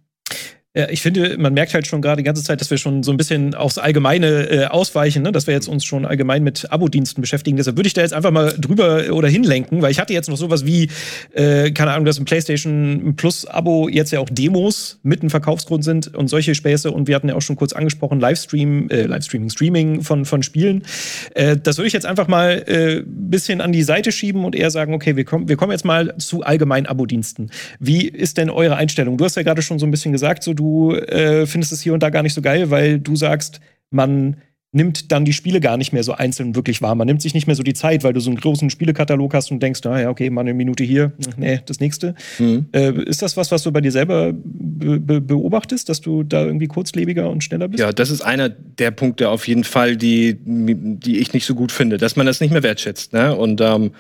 [0.73, 3.17] Ich finde, man merkt halt schon gerade die ganze Zeit, dass wir schon so ein
[3.17, 5.33] bisschen aufs Allgemeine äh, ausweichen, ne?
[5.33, 7.57] dass wir jetzt uns schon allgemein mit Abo-Diensten beschäftigen.
[7.57, 10.37] Deshalb würde ich da jetzt einfach mal drüber oder hinlenken, weil ich hatte jetzt noch
[10.37, 10.89] sowas wie,
[11.33, 16.15] äh, keine Ahnung, dass im PlayStation Plus-Abo jetzt ja auch Demos mit einem Verkaufsgrund sind
[16.15, 16.93] und solche Späße.
[16.93, 20.85] Und wir hatten ja auch schon kurz angesprochen, Livestream, äh, Livestreaming, Streaming von, von Spielen.
[21.35, 24.71] Äh, das würde ich jetzt einfach mal äh, bisschen an die Seite schieben und eher
[24.71, 27.51] sagen, okay, wir kommen, wir kommen jetzt mal zu allgemeinen Abo-Diensten.
[27.81, 29.17] Wie ist denn eure Einstellung?
[29.17, 31.95] Du hast ja gerade schon so ein bisschen gesagt, so du äh, findest es hier
[31.95, 34.37] und da gar nicht so geil, weil du sagst, man
[34.73, 36.95] nimmt dann die Spiele gar nicht mehr so einzeln wirklich wahr.
[36.95, 39.51] Man nimmt sich nicht mehr so die Zeit, weil du so einen großen Spielekatalog hast
[39.51, 42.15] und denkst, naja, okay, mal eine Minute hier, nee, das nächste.
[42.39, 42.67] Mhm.
[42.73, 46.45] Äh, ist das was, was du bei dir selber be be beobachtest, dass du da
[46.45, 47.81] irgendwie kurzlebiger und schneller bist?
[47.81, 51.73] Ja, das ist einer der Punkte auf jeden Fall, die, die ich nicht so gut
[51.73, 53.13] finde, dass man das nicht mehr wertschätzt.
[53.13, 53.35] Ne?
[53.35, 53.91] Und ähm,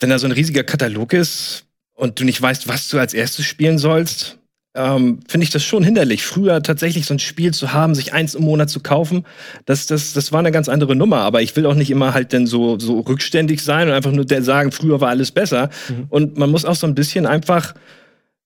[0.00, 3.44] wenn da so ein riesiger Katalog ist und du nicht weißt, was du als erstes
[3.44, 4.40] spielen sollst,
[4.74, 6.24] ähm, finde ich das schon hinderlich.
[6.24, 9.26] Früher tatsächlich so ein Spiel zu haben, sich eins im Monat zu kaufen,
[9.66, 11.18] das, das, das war eine ganz andere Nummer.
[11.18, 14.26] Aber ich will auch nicht immer halt denn so, so rückständig sein und einfach nur
[14.42, 15.68] sagen, früher war alles besser.
[15.88, 16.06] Mhm.
[16.08, 17.74] Und man muss auch so ein bisschen einfach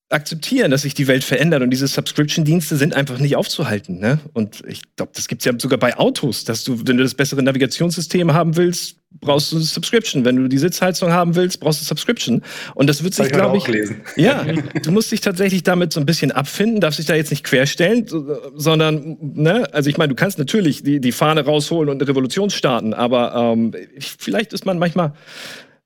[0.08, 3.98] akzeptieren, dass sich die Welt verändert und diese Subscription-Dienste sind einfach nicht aufzuhalten.
[3.98, 4.20] Ne?
[4.34, 7.42] Und ich glaube, das gibt's ja sogar bei Autos, dass du, wenn du das bessere
[7.42, 10.24] Navigationssystem haben willst, brauchst du eine Subscription.
[10.24, 12.42] Wenn du die Sitzheizung haben willst, brauchst du Subscription.
[12.74, 14.02] Und das wird sich, glaube ich, lesen.
[14.16, 14.44] ja,
[14.82, 18.06] du musst dich tatsächlich damit so ein bisschen abfinden, darfst dich da jetzt nicht querstellen,
[18.54, 22.50] sondern, ne, also ich meine, du kannst natürlich die, die Fahne rausholen und eine Revolution
[22.50, 25.12] starten, aber ähm, vielleicht ist man manchmal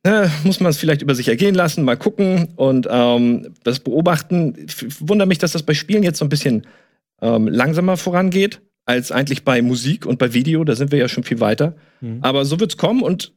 [0.02, 4.56] äh, muss man es vielleicht über sich ergehen lassen, mal gucken und ähm, das beobachten.
[4.66, 6.66] Ich wundere mich, dass das bei Spielen jetzt so ein bisschen
[7.20, 10.64] ähm, langsamer vorangeht als eigentlich bei Musik und bei Video.
[10.64, 11.76] Da sind wir ja schon viel weiter.
[12.00, 12.18] Mhm.
[12.22, 13.32] Aber so wird es kommen und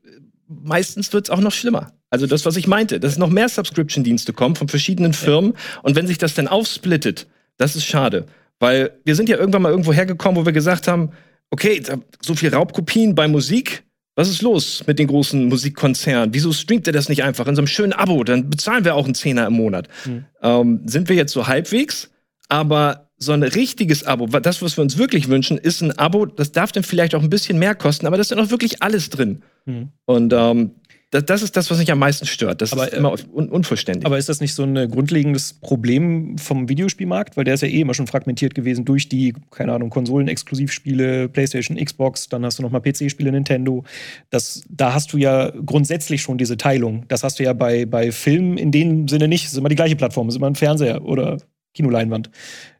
[0.47, 1.93] meistens wird es auch noch schlimmer.
[2.09, 6.07] Also das, was ich meinte, dass noch mehr Subscription-Dienste kommen von verschiedenen Firmen und wenn
[6.07, 8.25] sich das dann aufsplittet, das ist schade.
[8.59, 11.11] Weil wir sind ja irgendwann mal irgendwo hergekommen, wo wir gesagt haben,
[11.49, 11.81] okay,
[12.21, 13.83] so viel Raubkopien bei Musik,
[14.15, 16.33] was ist los mit den großen Musikkonzernen?
[16.33, 18.23] Wieso streamt er das nicht einfach in so einem schönen Abo?
[18.23, 19.87] Dann bezahlen wir auch einen Zehner im Monat.
[20.05, 20.25] Mhm.
[20.41, 22.11] Ähm, sind wir jetzt so halbwegs?
[22.47, 26.51] Aber so ein richtiges Abo, das, was wir uns wirklich wünschen, ist ein Abo, das
[26.51, 29.09] darf dann vielleicht auch ein bisschen mehr kosten, aber da ist dann auch wirklich alles
[29.09, 29.43] drin.
[29.65, 29.89] Mhm.
[30.05, 30.71] Und ähm,
[31.13, 32.63] das, das, ist das, was mich am meisten stört.
[32.63, 34.03] Das aber, ist immer un unvollständig.
[34.03, 37.37] Aber ist das nicht so ein grundlegendes Problem vom Videospielmarkt?
[37.37, 41.77] Weil der ist ja eh immer schon fragmentiert gewesen durch die, keine Ahnung, Konsolen-Exklusivspiele, PlayStation,
[41.77, 43.83] Xbox, dann hast du noch mal PC-Spiele, Nintendo.
[44.31, 47.05] Das, da hast du ja grundsätzlich schon diese Teilung.
[47.09, 49.45] Das hast du ja bei, bei Filmen in dem Sinne nicht.
[49.45, 51.37] Es ist immer die gleiche Plattform, es ist immer ein Fernseher oder
[51.75, 52.31] Kinoleinwand.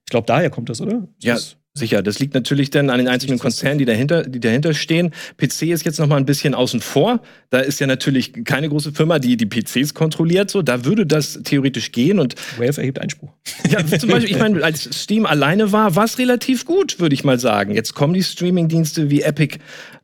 [0.06, 1.08] Ich glaube, daher kommt das, oder?
[1.22, 4.76] Ja, das Sicher, das liegt natürlich dann an den einzelnen Konzernen, die dahinter, die dahinter
[4.76, 5.10] stehen.
[5.38, 7.20] PC ist jetzt noch mal ein bisschen außen vor.
[7.50, 10.52] Da ist ja natürlich keine große Firma, die die PCs kontrolliert.
[10.52, 12.20] So, da würde das theoretisch gehen.
[12.20, 13.32] Und Valve erhebt Einspruch.
[13.72, 17.24] Ja, zum Beispiel, ich meine, als Steam alleine war, war es relativ gut, würde ich
[17.24, 17.74] mal sagen.
[17.74, 19.58] Jetzt kommen die Streaming-Dienste wie Epic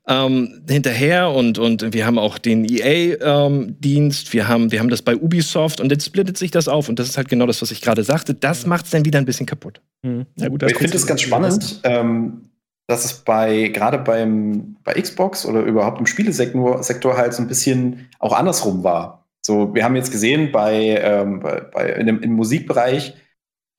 [0.10, 5.04] ähm, hinterher und, und wir haben auch den EA-Dienst, ähm, wir, haben, wir haben das
[5.04, 7.70] bei Ubisoft und jetzt splittet sich das auf und das ist halt genau das, was
[7.70, 8.34] ich gerade sagte.
[8.34, 9.82] Das macht es dann wieder ein bisschen kaputt.
[10.02, 10.26] Mhm.
[10.36, 12.50] Ja, gut, ich finde es ganz spannend, ähm,
[12.88, 17.48] dass es bei gerade beim bei Xbox oder überhaupt im Spielesektor Sektor halt so ein
[17.48, 19.28] bisschen auch andersrum war.
[19.42, 23.14] So, wir haben jetzt gesehen bei, ähm, bei, bei in dem, im Musikbereich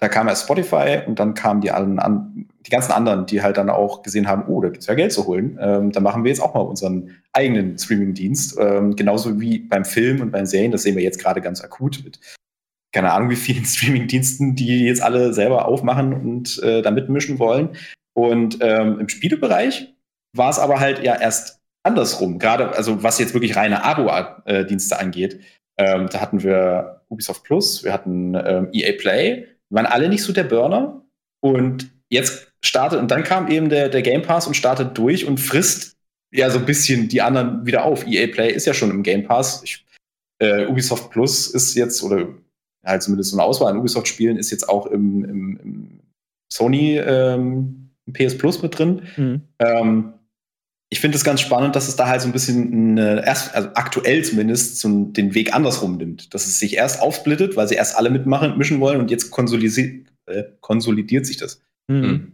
[0.00, 3.58] Da kam erst Spotify und dann kamen die, allen an, die ganzen anderen, die halt
[3.58, 5.58] dann auch gesehen haben, oh, da gibt es ja Geld zu holen.
[5.60, 8.56] Ähm, dann machen wir jetzt auch mal unseren eigenen Streaming-Dienst.
[8.58, 10.72] Ähm, genauso wie beim Film und beim Serien.
[10.72, 12.18] Das sehen wir jetzt gerade ganz akut mit
[12.92, 17.76] keine Ahnung, wie vielen Streaming-Diensten, die jetzt alle selber aufmachen und äh, da mitmischen wollen.
[18.14, 19.94] Und ähm, im Spielebereich
[20.36, 22.38] war es aber halt ja erst andersrum.
[22.38, 25.40] Gerade, also was jetzt wirklich reine Abo-Dienste angeht.
[25.78, 30.32] Ähm, da hatten wir Ubisoft Plus, wir hatten ähm, EA Play, waren alle nicht so
[30.32, 31.02] der Burner.
[31.40, 35.38] Und jetzt startet, und dann kam eben der, der Game Pass und startet durch und
[35.38, 35.96] frisst
[36.32, 38.06] ja so ein bisschen die anderen wieder auf.
[38.06, 39.62] EA Play ist ja schon im Game Pass.
[39.64, 39.84] Ich,
[40.38, 42.28] äh, Ubisoft Plus ist jetzt, oder
[42.84, 46.00] halt zumindest so eine Auswahl an Ubisoft-Spielen ist jetzt auch im, im, im
[46.52, 49.02] Sony ähm, PS Plus mit drin.
[49.16, 49.40] Mhm.
[49.58, 50.12] Ähm,
[50.92, 53.68] ich finde es ganz spannend, dass es da halt so ein bisschen eine, erst, also
[53.74, 56.34] aktuell zumindest so den Weg andersrum nimmt.
[56.34, 60.08] Dass es sich erst aufsplittet, weil sie erst alle mitmachen, mischen wollen und jetzt konsolisiert,
[60.26, 61.62] äh, konsolidiert sich das.
[61.88, 62.00] Mhm.
[62.00, 62.32] mhm.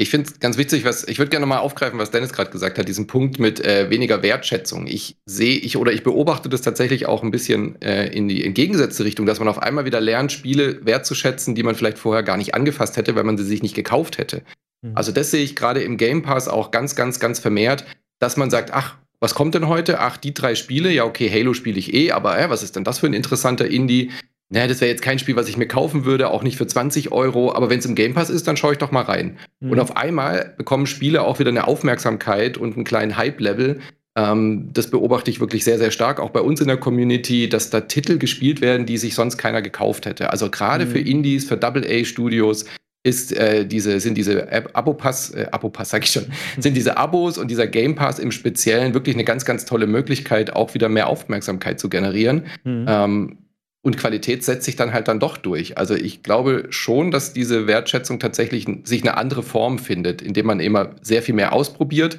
[0.00, 2.78] Ich finde es ganz wichtig, was ich würde gerne mal aufgreifen, was Dennis gerade gesagt
[2.78, 4.86] hat, diesen Punkt mit äh, weniger Wertschätzung.
[4.86, 9.04] Ich sehe, ich oder ich beobachte das tatsächlich auch ein bisschen äh, in die entgegengesetzte
[9.04, 12.54] Richtung, dass man auf einmal wieder lernt, Spiele wertzuschätzen, die man vielleicht vorher gar nicht
[12.54, 14.42] angefasst hätte, weil man sie sich nicht gekauft hätte.
[14.82, 14.92] Mhm.
[14.94, 17.84] Also das sehe ich gerade im Game Pass auch ganz, ganz, ganz vermehrt,
[18.18, 20.00] dass man sagt, ach, was kommt denn heute?
[20.00, 22.84] Ach, die drei Spiele, ja, okay, Halo spiele ich eh, aber äh, was ist denn
[22.84, 24.10] das für ein interessanter Indie?
[24.50, 27.12] naja, das wäre jetzt kein Spiel, was ich mir kaufen würde, auch nicht für 20
[27.12, 29.38] Euro, aber wenn es im Game Pass ist, dann schaue ich doch mal rein.
[29.60, 29.70] Mhm.
[29.70, 33.80] Und auf einmal bekommen Spiele auch wieder eine Aufmerksamkeit und einen kleinen Hype-Level.
[34.16, 37.70] Ähm, das beobachte ich wirklich sehr, sehr stark, auch bei uns in der Community, dass
[37.70, 40.30] da Titel gespielt werden, die sich sonst keiner gekauft hätte.
[40.30, 40.90] Also gerade mhm.
[40.90, 42.64] für Indies, für Double-A-Studios
[43.02, 46.26] ist äh, diese, sind diese Abo-Pass, äh, Abo-Pass sag ich schon,
[46.58, 50.54] sind diese Abos und dieser Game Pass im Speziellen wirklich eine ganz, ganz tolle Möglichkeit,
[50.54, 52.46] auch wieder mehr Aufmerksamkeit zu generieren.
[52.64, 52.86] Mhm.
[52.88, 53.38] Ähm,
[53.82, 55.78] und Qualität setzt sich dann halt dann doch durch.
[55.78, 60.60] Also ich glaube schon, dass diese Wertschätzung tatsächlich sich eine andere Form findet, indem man
[60.60, 62.18] immer sehr viel mehr ausprobiert.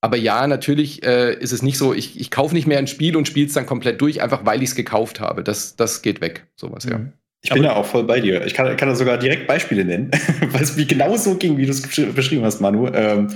[0.00, 3.16] Aber ja, natürlich äh, ist es nicht so, ich, ich kaufe nicht mehr ein Spiel
[3.16, 5.42] und spiele es dann komplett durch, einfach weil ich es gekauft habe.
[5.42, 7.00] Das, das geht weg, sowas, ja.
[7.42, 8.44] Ich bin da auch voll bei dir.
[8.44, 10.10] Ich kann, kann da sogar direkt Beispiele nennen,
[10.50, 12.88] weil es wie genau so ging, wie du es beschrieben hast, Manu.
[12.88, 13.28] Ähm,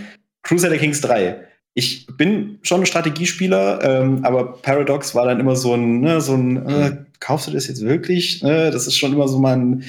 [0.42, 1.36] Crusader Kings 3
[1.74, 6.34] ich bin schon ein Strategiespieler, ähm, aber Paradox war dann immer so ein, ne, so
[6.34, 8.42] ein, äh, kaufst du das jetzt wirklich?
[8.42, 8.70] Ne?
[8.70, 9.82] Das ist schon immer so mein,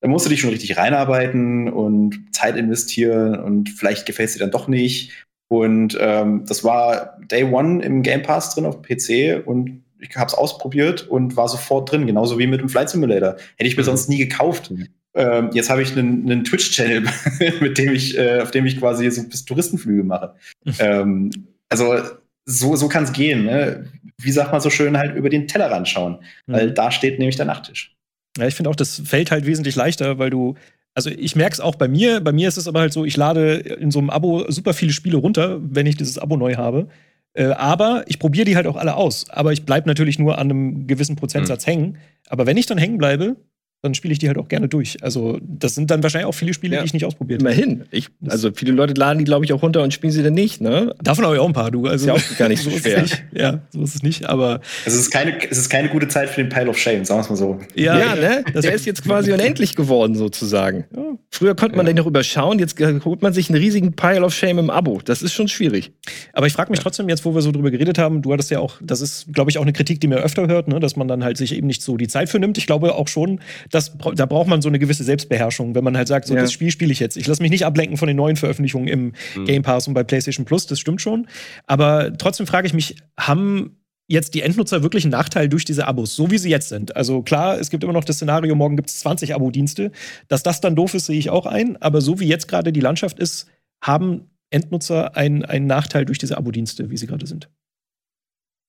[0.00, 4.40] da musst du dich schon richtig reinarbeiten und Zeit investieren und vielleicht gefällt es dir
[4.40, 5.26] dann doch nicht.
[5.48, 10.16] Und ähm, das war Day One im Game Pass drin auf dem PC und ich
[10.16, 13.36] habe es ausprobiert und war sofort drin, genauso wie mit dem Flight Simulator.
[13.56, 13.86] Hätte ich mir mhm.
[13.86, 14.70] sonst nie gekauft.
[14.70, 14.88] Mhm.
[15.14, 17.04] Ähm, jetzt habe ich einen, einen Twitch-Channel,
[17.60, 20.34] mit dem ich, äh, auf dem ich quasi so bis Touristenflüge mache.
[20.78, 21.30] ähm,
[21.68, 21.96] also
[22.44, 23.44] so, so kann es gehen.
[23.44, 23.86] Ne?
[24.18, 26.18] Wie sagt man so schön, halt über den Tellerrand schauen.
[26.46, 26.52] Mhm.
[26.52, 27.94] Weil da steht nämlich der Nachttisch.
[28.38, 30.56] Ja, ich finde auch, das fällt halt wesentlich leichter, weil du
[30.94, 32.20] also ich merke es auch bei mir.
[32.20, 34.92] Bei mir ist es aber halt so, ich lade in so einem Abo super viele
[34.92, 36.88] Spiele runter, wenn ich dieses Abo neu habe.
[37.34, 39.30] Äh, aber ich probiere die halt auch alle aus.
[39.30, 41.70] Aber ich bleibe natürlich nur an einem gewissen Prozentsatz mhm.
[41.70, 41.98] hängen.
[42.28, 43.36] Aber wenn ich dann hängen bleibe,
[43.82, 45.02] dann spiele ich die halt auch gerne durch.
[45.02, 46.82] Also, das sind dann wahrscheinlich auch viele Spiele, ja.
[46.82, 47.52] die ich nicht ausprobiert habe.
[47.52, 47.84] Immerhin.
[47.90, 50.60] Ich, also, viele Leute laden die, glaube ich, auch runter und spielen sie dann nicht,
[50.60, 50.94] ne?
[51.02, 51.86] Davon habe ich auch ein paar, du.
[51.86, 53.04] Also, ist ja auch gar nicht so schwer.
[53.32, 54.60] Ja, so ist es nicht, aber.
[54.86, 57.24] Es ist keine, es ist keine gute Zeit für den Pile of Shame, sagen wir
[57.24, 57.58] es mal so.
[57.74, 58.44] Ja, ja ne?
[58.54, 60.84] Der ist jetzt quasi unendlich geworden, sozusagen.
[60.94, 61.02] Ja.
[61.30, 61.92] Früher konnte man ja.
[61.92, 65.00] den noch überschauen, jetzt holt man sich einen riesigen Pile of Shame im Abo.
[65.04, 65.90] Das ist schon schwierig.
[66.32, 68.60] Aber ich frage mich trotzdem jetzt, wo wir so drüber geredet haben, du hattest ja
[68.60, 70.78] auch, das ist, glaube ich, auch eine Kritik, die man öfter hört, ne?
[70.78, 72.58] dass man dann halt sich eben nicht so die Zeit für nimmt.
[72.58, 73.40] Ich glaube auch schon,
[73.72, 76.40] dass da braucht man man so eine gewisse Selbstbeherrschung, wenn man halt sagt, so ja.
[76.40, 77.16] das Spiel spiele ich jetzt.
[77.16, 79.44] Ich lasse mich nicht ablenken von den neuen Veröffentlichungen im mhm.
[79.46, 81.26] Game Pass und bei PlayStation Plus, das stimmt schon.
[81.66, 86.14] Aber trotzdem frage ich mich, haben jetzt die Endnutzer wirklich einen Nachteil durch diese Abos,
[86.14, 86.94] so wie sie jetzt sind.
[86.94, 89.90] Also klar, es gibt immer noch das Szenario, morgen gibt es 20 Abo-Dienste.
[90.28, 91.80] Dass das dann doof ist, sehe ich auch ein.
[91.80, 93.46] Aber so wie jetzt gerade die Landschaft ist,
[93.82, 97.48] haben Endnutzer einen, einen Nachteil durch diese Abo-Dienste, wie sie gerade sind.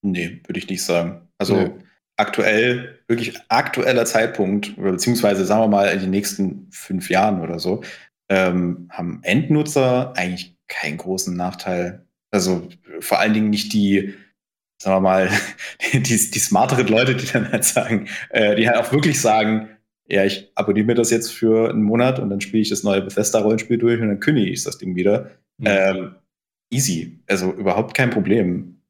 [0.02, 1.28] Nee, würde ich nicht sagen.
[1.38, 1.70] Also nee
[2.16, 7.82] aktuell, wirklich aktueller Zeitpunkt, beziehungsweise sagen wir mal in den nächsten fünf Jahren oder so,
[8.28, 12.06] ähm, haben Endnutzer eigentlich keinen großen Nachteil.
[12.30, 12.68] Also
[13.00, 14.14] vor allen Dingen nicht die,
[14.80, 15.30] sagen wir mal,
[15.92, 19.68] die, die smarteren Leute, die dann halt sagen, äh, die halt auch wirklich sagen,
[20.06, 23.02] ja, ich abonniere mir das jetzt für einen Monat und dann spiele ich das neue
[23.02, 25.30] Bethesda-Rollenspiel durch und dann kündige ich das Ding wieder.
[25.58, 25.66] Mhm.
[25.66, 26.14] Ähm,
[26.70, 27.20] easy.
[27.26, 28.82] Also überhaupt kein Problem.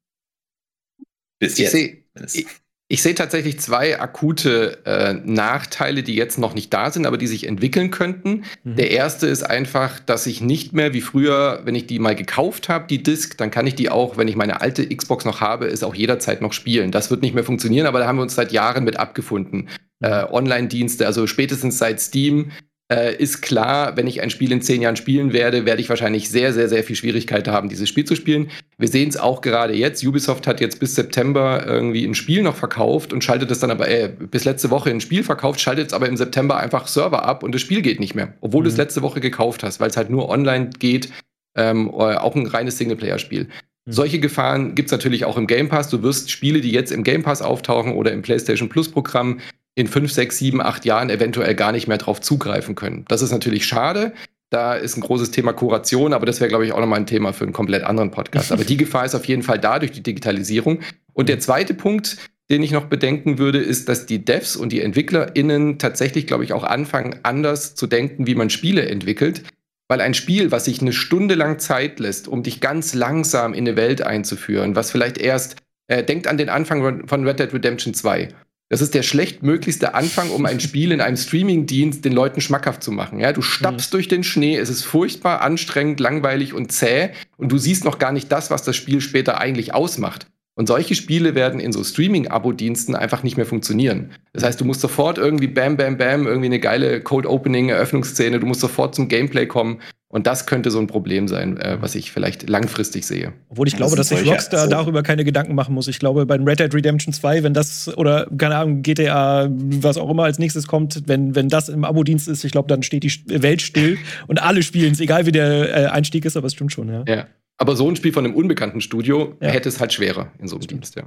[1.38, 1.74] Bis jetzt.
[1.74, 2.46] Ich,
[2.88, 7.26] ich sehe tatsächlich zwei akute äh, Nachteile, die jetzt noch nicht da sind, aber die
[7.26, 8.44] sich entwickeln könnten.
[8.62, 8.76] Mhm.
[8.76, 12.68] Der erste ist einfach, dass ich nicht mehr wie früher, wenn ich die mal gekauft
[12.68, 15.64] habe, die Disc, dann kann ich die auch, wenn ich meine alte Xbox noch habe,
[15.66, 16.90] ist auch jederzeit noch spielen.
[16.90, 19.60] Das wird nicht mehr funktionieren, aber da haben wir uns seit Jahren mit abgefunden.
[19.60, 19.68] Mhm.
[20.00, 22.50] Äh, Online-Dienste, also spätestens seit Steam
[22.92, 26.28] äh, ist klar, wenn ich ein Spiel in zehn Jahren spielen werde, werde ich wahrscheinlich
[26.28, 28.50] sehr, sehr, sehr viel Schwierigkeiten haben, dieses Spiel zu spielen.
[28.76, 30.04] Wir sehen es auch gerade jetzt.
[30.04, 33.88] Ubisoft hat jetzt bis September irgendwie ein Spiel noch verkauft und schaltet es dann aber
[33.88, 37.42] äh, bis letzte Woche ein Spiel verkauft, schaltet es aber im September einfach Server ab
[37.42, 38.64] und das Spiel geht nicht mehr, obwohl mhm.
[38.64, 38.82] du es mhm.
[38.82, 41.10] letzte Woche gekauft hast, weil es halt nur online geht,
[41.56, 43.44] ähm, auch ein reines Singleplayer-Spiel.
[43.44, 43.92] Mhm.
[43.92, 45.88] Solche Gefahren gibt es natürlich auch im Game Pass.
[45.88, 49.40] Du wirst Spiele, die jetzt im Game Pass auftauchen oder im PlayStation Plus Programm,
[49.74, 53.04] in fünf, sechs, sieben, acht Jahren eventuell gar nicht mehr drauf zugreifen können.
[53.08, 54.12] Das ist natürlich schade.
[54.50, 57.32] Da ist ein großes Thema Kuration, aber das wäre, glaube ich, auch nochmal ein Thema
[57.32, 58.52] für einen komplett anderen Podcast.
[58.52, 60.80] Aber die Gefahr ist auf jeden Fall da durch die Digitalisierung.
[61.12, 62.18] Und der zweite Punkt,
[62.50, 66.52] den ich noch bedenken würde, ist, dass die Devs und die EntwicklerInnen tatsächlich, glaube ich,
[66.52, 69.42] auch anfangen, anders zu denken, wie man Spiele entwickelt.
[69.88, 73.66] Weil ein Spiel, was sich eine Stunde lang Zeit lässt, um dich ganz langsam in
[73.66, 75.56] eine Welt einzuführen, was vielleicht erst,
[75.88, 78.28] äh, denkt an den Anfang von Red Dead Redemption 2
[78.74, 82.90] das ist der schlechtmöglichste Anfang, um ein Spiel in einem Streamingdienst den Leuten schmackhaft zu
[82.90, 83.20] machen.
[83.20, 83.92] Ja, du stapfst mhm.
[83.92, 88.10] durch den Schnee, es ist furchtbar anstrengend, langweilig und zäh und du siehst noch gar
[88.10, 90.26] nicht das, was das Spiel später eigentlich ausmacht.
[90.56, 94.10] Und solche Spiele werden in so Streaming-Abo-Diensten einfach nicht mehr funktionieren.
[94.32, 98.60] Das heißt, du musst sofort irgendwie bam, bam, bam, irgendwie eine geile Code-Opening-Eröffnungsszene, du musst
[98.60, 99.80] sofort zum Gameplay kommen.
[100.14, 103.32] Und das könnte so ein Problem sein, äh, was ich vielleicht langfristig sehe.
[103.48, 104.70] Obwohl ich glaube, das dass sich Rockstar so.
[104.70, 105.88] darüber keine Gedanken machen muss.
[105.88, 110.08] Ich glaube, bei Red Dead Redemption 2, wenn das, oder keine Ahnung, GTA, was auch
[110.08, 113.42] immer als nächstes kommt, wenn, wenn das im Abo-Dienst ist, ich glaube, dann steht die
[113.42, 116.70] Welt still und alle spielen es, egal wie der äh, Einstieg ist, aber es stimmt
[116.70, 117.02] schon, ja.
[117.08, 117.26] ja.
[117.56, 119.48] Aber so ein Spiel von einem unbekannten Studio ja.
[119.48, 121.04] hätte es halt schwerer in so einem Dienst, ja.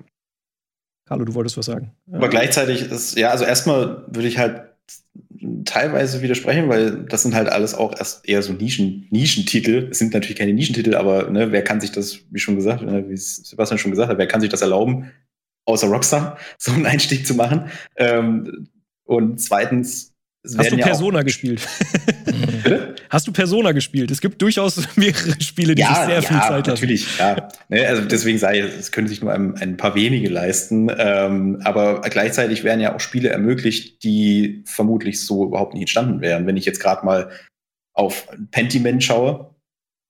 [1.05, 1.93] Carlo, du wolltest was sagen.
[2.07, 2.17] Ja.
[2.17, 4.73] Aber gleichzeitig ist, ja, also erstmal würde ich halt
[5.65, 9.89] teilweise widersprechen, weil das sind halt alles auch erst eher so Nischen, Nischentitel.
[9.91, 13.07] Es sind natürlich keine Nischentitel, aber ne, wer kann sich das, wie schon gesagt, ne,
[13.07, 15.11] wie Sebastian schon gesagt hat, wer kann sich das erlauben,
[15.65, 17.69] außer Rockstar, so einen Einstieg zu machen?
[17.95, 18.69] Ähm,
[19.03, 20.13] und zweitens,
[20.55, 21.67] Hast du Persona gespielt?
[23.09, 24.11] Hast du Persona gespielt?
[24.11, 27.35] Es gibt durchaus mehrere Spiele, die ja, sich sehr ja, viel Zeit natürlich, haben.
[27.69, 27.87] Natürlich, ja.
[27.87, 30.91] Also deswegen sage ich, es können sich nur ein, ein paar wenige leisten.
[30.97, 36.45] Ähm, aber gleichzeitig werden ja auch Spiele ermöglicht, die vermutlich so überhaupt nicht entstanden wären.
[36.47, 37.29] Wenn ich jetzt gerade mal
[37.93, 39.55] auf Pentiment schaue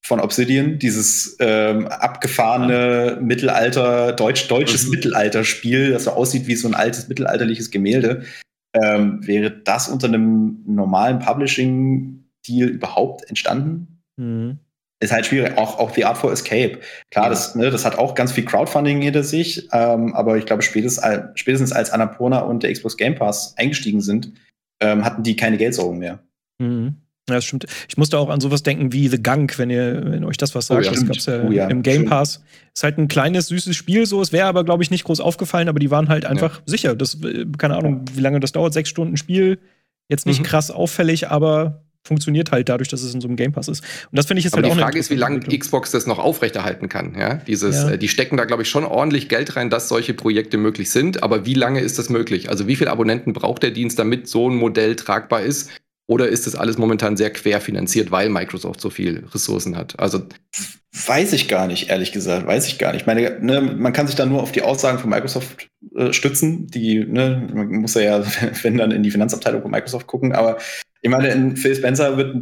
[0.04, 3.17] von Obsidian, dieses ähm, abgefahrene.
[3.21, 4.91] Mittelalter, deutsch-deutsches mhm.
[4.91, 8.23] Mittelalterspiel, das so aussieht wie so ein altes mittelalterliches Gemälde
[8.84, 14.02] ähm, wäre das unter einem normalen Publishing-Deal überhaupt entstanden?
[14.18, 14.60] Mhm.
[15.00, 15.58] Ist halt schwierig.
[15.58, 16.80] Auch, auch The Art for Escape.
[17.12, 17.30] Klar, ja.
[17.30, 21.06] das, ne, das hat auch ganz viel Crowdfunding hinter sich, ähm, aber ich glaube, spätestens,
[21.36, 24.34] spätestens als Annapurna und der Xbox Game Pass eingestiegen sind,
[24.80, 26.20] ähm, hatten die keine Geldsorgen mehr.
[26.60, 26.96] Mhm.
[27.30, 27.66] Ja, das stimmt.
[27.90, 30.68] Ich musste auch an sowas denken wie The Gunk, wenn ihr, wenn euch das was
[30.68, 30.82] sagt.
[30.82, 32.42] Oh ja, das gab's ja, oh ja, im Game Pass.
[32.74, 34.22] Ist halt ein kleines, süßes Spiel, so.
[34.22, 36.63] Es wäre aber, glaube ich, nicht groß aufgefallen, aber die waren halt einfach ja.
[36.66, 36.96] sicher.
[36.96, 39.60] Das, äh, keine Ahnung, wie lange das dauert, sechs Stunden Spiel.
[40.08, 40.44] Jetzt nicht mhm.
[40.44, 43.82] krass auffällig, aber funktioniert halt dadurch, dass es in so einem Game Pass ist.
[43.82, 45.92] Und das finde ich jetzt aber halt die auch Die Frage ist, wie lange Xbox
[45.92, 47.13] das noch aufrechterhalten kann.
[47.20, 47.36] Ja?
[47.36, 47.90] Dieses, ja.
[47.92, 51.22] Äh, die stecken da, glaube ich, schon ordentlich Geld rein, dass solche Projekte möglich sind.
[51.22, 52.50] Aber wie lange ist das möglich?
[52.50, 55.70] Also wie viele Abonnenten braucht der Dienst, damit so ein Modell tragbar ist?
[56.08, 60.00] Oder ist das alles momentan sehr querfinanziert, weil Microsoft so viel Ressourcen hat?
[60.00, 60.24] Also
[61.06, 63.02] weiß ich gar nicht, ehrlich gesagt, weiß ich gar nicht.
[63.02, 66.67] Ich meine, ne, man kann sich da nur auf die Aussagen von Microsoft äh, stützen.
[66.67, 68.24] Die, ne, man muss ja,
[68.63, 70.32] wenn dann in die Finanzabteilung von Microsoft gucken.
[70.32, 70.58] Aber
[71.02, 72.38] ich meine, Phil Spencer wird,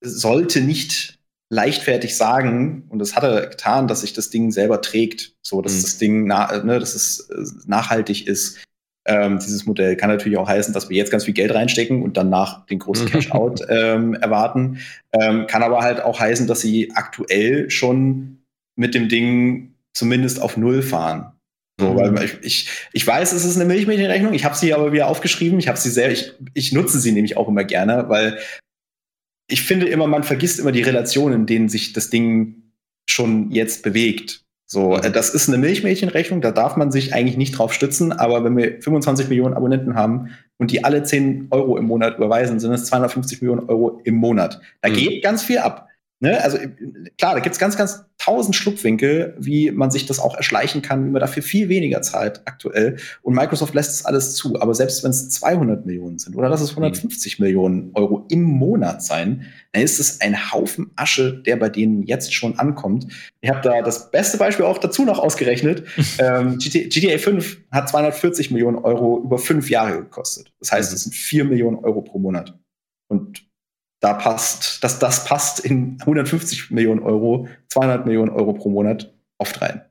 [0.00, 1.18] sollte nicht
[1.50, 5.78] leichtfertig sagen, und das hat er getan, dass sich das Ding selber trägt, so dass
[5.78, 5.82] mhm.
[5.82, 8.58] das Ding, na, ne, dass es äh, nachhaltig ist,
[9.08, 12.16] ähm, dieses Modell kann natürlich auch heißen, dass wir jetzt ganz viel Geld reinstecken und
[12.16, 13.10] danach den großen mhm.
[13.10, 14.78] Cash-out ähm, erwarten.
[15.12, 18.38] Ähm, kann aber halt auch heißen, dass sie aktuell schon
[18.76, 21.32] mit dem Ding zumindest auf Null fahren.
[21.80, 21.96] So, mhm.
[21.96, 25.58] weil ich, ich, ich weiß, es ist eine Milchmädchenrechnung, ich habe sie aber wieder aufgeschrieben,
[25.58, 28.38] ich habe sie sehr, ich, ich nutze sie nämlich auch immer gerne, weil
[29.50, 32.72] ich finde immer, man vergisst immer die Relationen, in denen sich das Ding
[33.08, 34.44] schon jetzt bewegt.
[34.70, 38.44] So, äh, das ist eine Milchmädchenrechnung, da darf man sich eigentlich nicht drauf stützen, aber
[38.44, 42.72] wenn wir 25 Millionen Abonnenten haben und die alle 10 Euro im Monat überweisen, sind
[42.72, 44.60] es 250 Millionen Euro im Monat.
[44.82, 44.94] Da mhm.
[44.94, 45.87] geht ganz viel ab.
[46.20, 46.42] Ne?
[46.42, 46.58] Also
[47.16, 51.10] klar, da gibt's ganz, ganz tausend Schlupfwinkel, wie man sich das auch erschleichen kann, wie
[51.10, 52.96] man dafür viel weniger zahlt aktuell.
[53.22, 54.60] Und Microsoft lässt es alles zu.
[54.60, 57.44] Aber selbst wenn es 200 Millionen sind oder lass es 150 mhm.
[57.44, 62.34] Millionen Euro im Monat sein, dann ist es ein Haufen Asche, der bei denen jetzt
[62.34, 63.06] schon ankommt.
[63.40, 65.84] Ich habe da das beste Beispiel auch dazu noch ausgerechnet.
[66.18, 70.52] ähm, GTA 5 hat 240 Millionen Euro über fünf Jahre gekostet.
[70.58, 72.58] Das heißt, es sind 4 Millionen Euro pro Monat.
[73.06, 73.47] Und
[74.00, 79.60] da passt, dass das passt in 150 Millionen Euro, 200 Millionen Euro pro Monat oft
[79.60, 79.82] rein.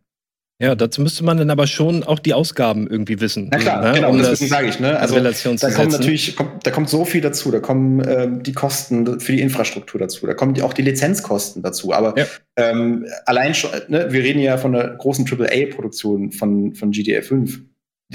[0.59, 3.49] Ja, dazu müsste man dann aber schon auch die Ausgaben irgendwie wissen.
[3.51, 3.93] Na klar, ne?
[3.93, 4.97] genau, um deswegen sage ich, ne?
[4.99, 9.19] Also da kommt natürlich, kommt, da kommt so viel dazu, da kommen ähm, die Kosten
[9.19, 11.93] für die Infrastruktur dazu, da kommen die, auch die Lizenzkosten dazu.
[11.93, 12.25] Aber Ja.
[12.55, 17.59] ähm, allein schon, ne, wir reden ja von einer großen AAA-Produktion von, von GTA 5.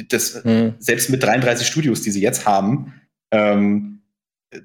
[0.09, 0.74] Das, Hm.
[0.80, 2.93] selbst mit 33 Studios, die sie jetzt haben,
[3.30, 4.01] ähm,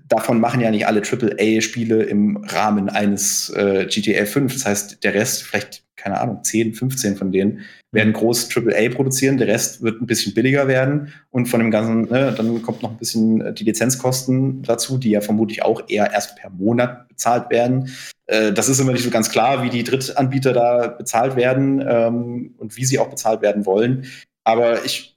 [0.08, 4.54] davon machen ja nicht alle AAA-Spiele im Rahmen eines äh, GTA 5.
[4.54, 7.62] Das heißt, der Rest, vielleicht, keine Ahnung, 10, 15 von denen,
[7.92, 12.02] werden groß AAA produzieren, der Rest wird ein bisschen billiger werden und von dem ganzen,
[12.10, 16.12] ne, dann kommt noch ein bisschen äh, die Lizenzkosten dazu, die ja vermutlich auch eher
[16.12, 17.90] erst per Monat bezahlt werden.
[18.26, 22.56] Äh, das ist immer nicht so ganz klar, wie die Drittanbieter da bezahlt werden ähm,
[22.58, 24.06] und wie sie auch bezahlt werden wollen.
[24.44, 25.17] Aber ich,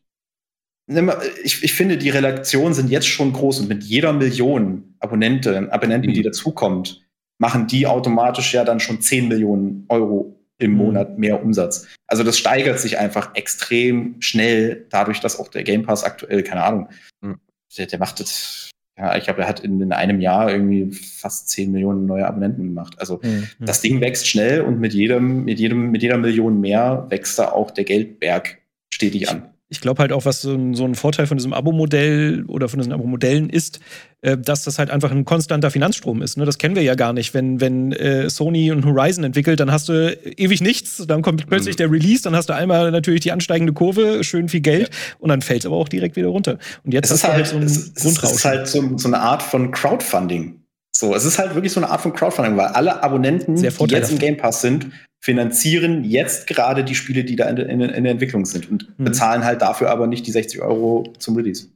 [1.44, 6.12] ich, ich finde, die Relationen sind jetzt schon groß und mit jeder Million Abonnenten, Abonnenten,
[6.12, 7.06] die dazukommt,
[7.38, 10.76] machen die automatisch ja dann schon 10 Millionen Euro im Mhm.
[10.76, 11.86] Monat mehr Umsatz.
[12.06, 16.64] Also das steigert sich einfach extrem schnell, dadurch, dass auch der Game Pass aktuell, keine
[16.64, 16.88] Ahnung,
[17.22, 17.38] Mhm.
[17.78, 21.48] der, der macht das, ja, ich glaube, er hat in, in einem Jahr irgendwie fast
[21.48, 22.94] 10 Millionen neue Abonnenten gemacht.
[22.98, 23.46] Also Hm.
[23.60, 27.52] das Ding wächst schnell und mit jedem, mit jedem, mit jeder Million mehr wächst da
[27.52, 28.58] auch der Geldberg
[28.92, 29.48] stetig an.
[29.70, 32.80] Ich glaube halt auch, was so ein, so ein Vorteil von diesem Abo-Modell oder von
[32.80, 33.80] diesen Abo-Modellen ist,
[34.20, 36.36] äh, dass das halt einfach ein konstanter Finanzstrom ist.
[36.36, 36.44] Ne?
[36.44, 37.34] Das kennen wir ja gar nicht.
[37.34, 41.76] Wenn, wenn äh, Sony und Horizon entwickelt, dann hast du ewig nichts, dann kommt plötzlich
[41.76, 44.90] der Release, dann hast du einmal natürlich die ansteigende Kurve, schön viel Geld
[45.20, 46.58] und dann fällt es aber auch direkt wieder runter.
[46.84, 49.08] Und jetzt Es ist hast du halt, so einen es, es, ist halt so, so
[49.08, 50.60] eine Art von Crowdfunding.
[50.92, 53.94] So, es ist halt wirklich so eine Art von Crowdfunding, weil alle Abonnenten, Sehr die
[53.94, 54.90] jetzt im Game Pass sind,
[55.20, 59.04] finanzieren jetzt gerade die Spiele, die da in, in, in der Entwicklung sind und Mhm.
[59.04, 61.66] bezahlen halt dafür aber nicht die 60 Euro zum Release.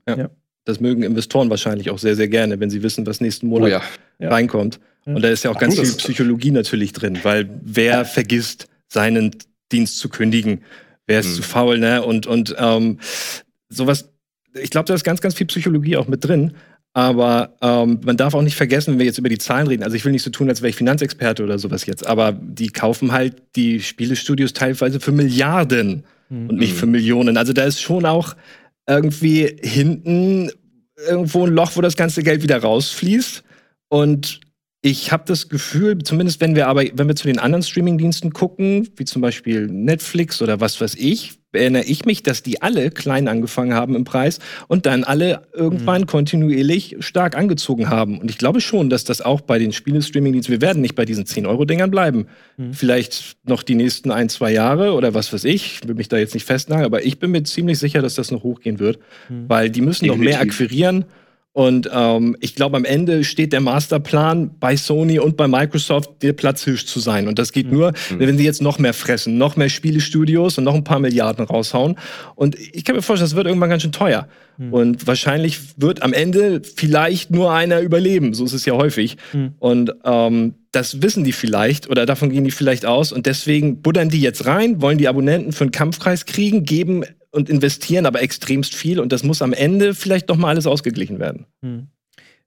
[0.65, 3.71] Das mögen Investoren wahrscheinlich auch sehr, sehr gerne, wenn sie wissen, was nächsten Monat Oh
[3.71, 3.83] ja.
[4.19, 4.31] Ja.
[4.31, 4.81] reinkommt.
[5.05, 5.15] Ja.
[5.15, 8.67] Und da ist ja auch Ach, ganz gut, viel Psychologie natürlich drin, weil wer vergisst,
[8.89, 9.33] seinen
[9.73, 10.63] Dienst zu kündigen?
[11.07, 11.35] Wer ist Mhm.
[11.35, 12.03] zu faul, ne?
[12.03, 12.99] Und, und ähm,
[13.69, 14.09] sowas,
[14.55, 16.53] ich glaube, da ist ganz, ganz viel Psychologie auch mit drin.
[16.95, 19.97] Aber ähm, man darf auch nicht vergessen, wenn wir jetzt über die Zahlen reden, also
[19.97, 23.13] ich will nicht so tun, als wäre ich Finanzexperte oder sowas jetzt, aber die kaufen
[23.13, 26.51] halt die Spielestudios teilweise für Milliarden Mhm.
[26.51, 27.37] und nicht für Millionen.
[27.37, 28.35] Also da ist schon auch
[28.89, 30.51] irgendwie hinten
[31.09, 33.43] irgendwo ein Loch, wo das ganze Geld wieder rausfließt.
[33.89, 34.41] Und
[34.83, 38.89] ich habe das Gefühl, zumindest wenn wir aber, wenn wir zu den anderen Streamingdiensten gucken,
[38.97, 43.29] wie zum Beispiel Netflix oder was weiß ich, erinnere ich mich, dass die alle klein
[43.29, 44.39] angefangen haben im Preis
[44.69, 48.19] und dann alle irgendwann kontinuierlich stark angezogen haben.
[48.19, 51.25] Und ich glaube schon, dass das auch bei den Spiele-Streamingdiensten, wir werden nicht bei diesen
[51.25, 52.27] 10-Euro-Dingern bleiben.
[52.57, 52.73] Mhm.
[52.75, 55.81] Vielleicht noch die nächsten ein, zwei Jahre oder was weiß ich.
[55.83, 58.31] Ich will mich da jetzt nicht festnageln, aber ich bin mir ziemlich sicher, dass das
[58.31, 58.99] noch hochgehen wird,
[59.29, 59.45] Mhm.
[59.49, 60.53] weil die müssen noch mehr Definitiv.
[60.61, 61.05] akquirieren.
[61.55, 66.33] Und ähm, ich glaube, am Ende steht der Masterplan bei Sony und bei Microsoft, der
[66.33, 67.29] Platzhirsch zu sein.
[67.29, 70.75] Und das geht nur, wenn sie jetzt noch mehr fressen, noch mehr Spielestudios und noch
[70.75, 71.97] ein paar Milliarden raushauen.
[72.35, 74.27] Und ich kann mir vorstellen, das wird irgendwann ganz schön teuer.
[74.71, 78.35] Und wahrscheinlich wird am Ende vielleicht nur einer überleben.
[78.35, 79.17] So ist es ja häufig.
[79.33, 79.55] Mhm.
[79.59, 83.13] Und ähm, das wissen die vielleicht oder davon gehen die vielleicht aus.
[83.13, 87.05] Und deswegen buddern die jetzt rein, wollen die Abonnenten für einen Kampfpreis kriegen, geben
[87.35, 89.01] und investieren aber extremst viel.
[89.01, 91.47] Und das muss am Ende vielleicht noch mal alles ausgeglichen werden.
[91.61, 91.89] Mhm.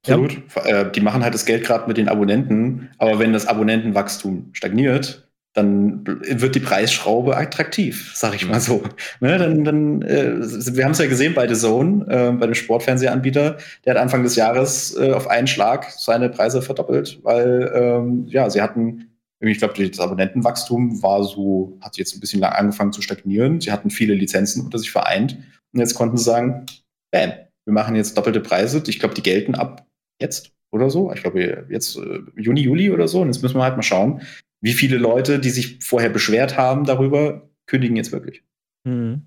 [0.02, 0.38] Absolut.
[0.64, 5.28] Äh, die machen halt das Geld gerade mit den Abonnenten, aber wenn das Abonnentenwachstum stagniert,
[5.54, 8.82] dann wird die Preisschraube attraktiv, sag ich mal so.
[9.20, 12.54] Ne, dann, dann, äh, wir haben es ja gesehen bei The Zone, äh, bei dem
[12.54, 18.26] Sportfernsehanbieter, der hat Anfang des Jahres äh, auf einen Schlag seine Preise verdoppelt, weil ähm,
[18.28, 19.10] ja, sie hatten,
[19.40, 23.60] ich glaube, das Abonnentenwachstum war so, hat jetzt ein bisschen lang angefangen zu stagnieren.
[23.60, 25.38] Sie hatten viele Lizenzen unter sich vereint
[25.72, 26.66] und jetzt konnten sie sagen,
[27.12, 27.32] bam,
[27.64, 28.82] wir machen jetzt doppelte Preise.
[28.86, 29.86] Ich glaube, die gelten ab
[30.20, 31.12] jetzt oder so.
[31.12, 33.20] Ich glaube, jetzt äh, Juni, Juli oder so.
[33.20, 34.22] Und jetzt müssen wir halt mal schauen,
[34.60, 38.42] wie viele Leute, die sich vorher beschwert haben darüber, kündigen jetzt wirklich.
[38.84, 39.22] Mhm.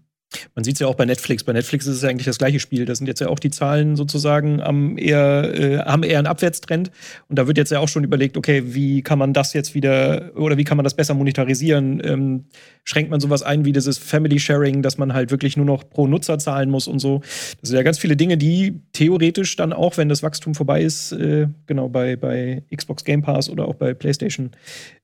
[0.55, 1.43] Man sieht es ja auch bei Netflix.
[1.43, 2.85] Bei Netflix ist es ja eigentlich das gleiche Spiel.
[2.85, 6.91] Da sind jetzt ja auch die Zahlen sozusagen am eher, äh, haben eher einen Abwärtstrend.
[7.27, 10.31] Und da wird jetzt ja auch schon überlegt, okay, wie kann man das jetzt wieder
[10.35, 12.01] oder wie kann man das besser monetarisieren?
[12.03, 12.45] Ähm,
[12.83, 16.07] schränkt man sowas ein wie dieses Family Sharing, dass man halt wirklich nur noch pro
[16.07, 17.19] Nutzer zahlen muss und so.
[17.59, 21.11] Das sind ja ganz viele Dinge, die theoretisch dann auch, wenn das Wachstum vorbei ist,
[21.11, 24.51] äh, genau bei, bei Xbox Game Pass oder auch bei PlayStation,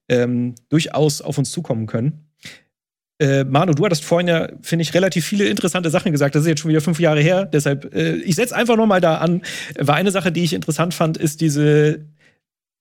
[0.09, 2.26] ähm, durchaus auf uns zukommen können.
[3.20, 6.36] Äh, Manu, du hattest vorhin ja, finde ich, relativ viele interessante Sachen gesagt.
[6.36, 7.45] Das ist jetzt schon wieder fünf Jahre her.
[7.45, 9.41] Deshalb, äh, ich setze einfach noch mal da an.
[9.78, 12.05] War eine Sache, die ich interessant fand, ist diese,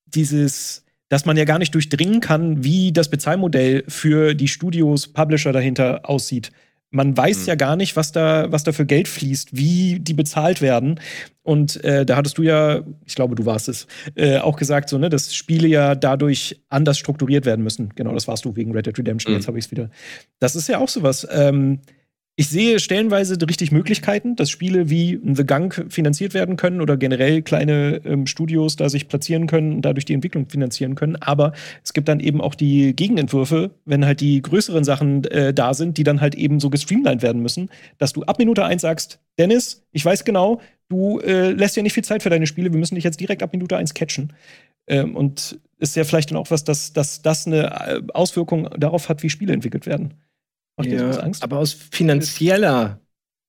[0.04, 5.52] dieses, dass man ja gar nicht durchdringen kann, wie das Bezahlmodell für die Studios, Publisher
[5.52, 6.50] dahinter aussieht.
[6.90, 7.46] Man weiß mhm.
[7.46, 11.00] ja gar nicht, was da, was da für Geld fließt, wie die bezahlt werden.
[11.42, 14.98] Und äh, da hattest du ja, ich glaube, du warst es, äh, auch gesagt, so,
[14.98, 17.90] ne, dass Spiele ja dadurch anders strukturiert werden müssen.
[17.94, 19.32] Genau, das warst du wegen Red Dead Redemption.
[19.32, 19.38] Mhm.
[19.38, 19.90] Jetzt habe ich es wieder.
[20.38, 21.26] Das ist ja auch sowas.
[21.30, 21.80] Ähm,
[22.38, 27.40] ich sehe stellenweise richtig Möglichkeiten, dass Spiele wie The Gang finanziert werden können oder generell
[27.40, 31.16] kleine ähm, Studios da sich platzieren können und dadurch die Entwicklung finanzieren können.
[31.16, 35.72] Aber es gibt dann eben auch die Gegenentwürfe, wenn halt die größeren Sachen äh, da
[35.72, 39.18] sind, die dann halt eben so gestreamlined werden müssen, dass du ab Minute 1 sagst,
[39.38, 40.60] Dennis, ich weiß genau,
[40.90, 43.42] du äh, lässt ja nicht viel Zeit für deine Spiele, wir müssen dich jetzt direkt
[43.42, 44.34] ab Minute 1 catchen.
[44.88, 49.08] Ähm, und ist ja vielleicht dann auch was, dass, dass das eine äh, Auswirkung darauf
[49.08, 50.14] hat, wie Spiele entwickelt werden.
[50.76, 51.42] Macht ja, das Angst?
[51.42, 53.00] Aber aus finanzieller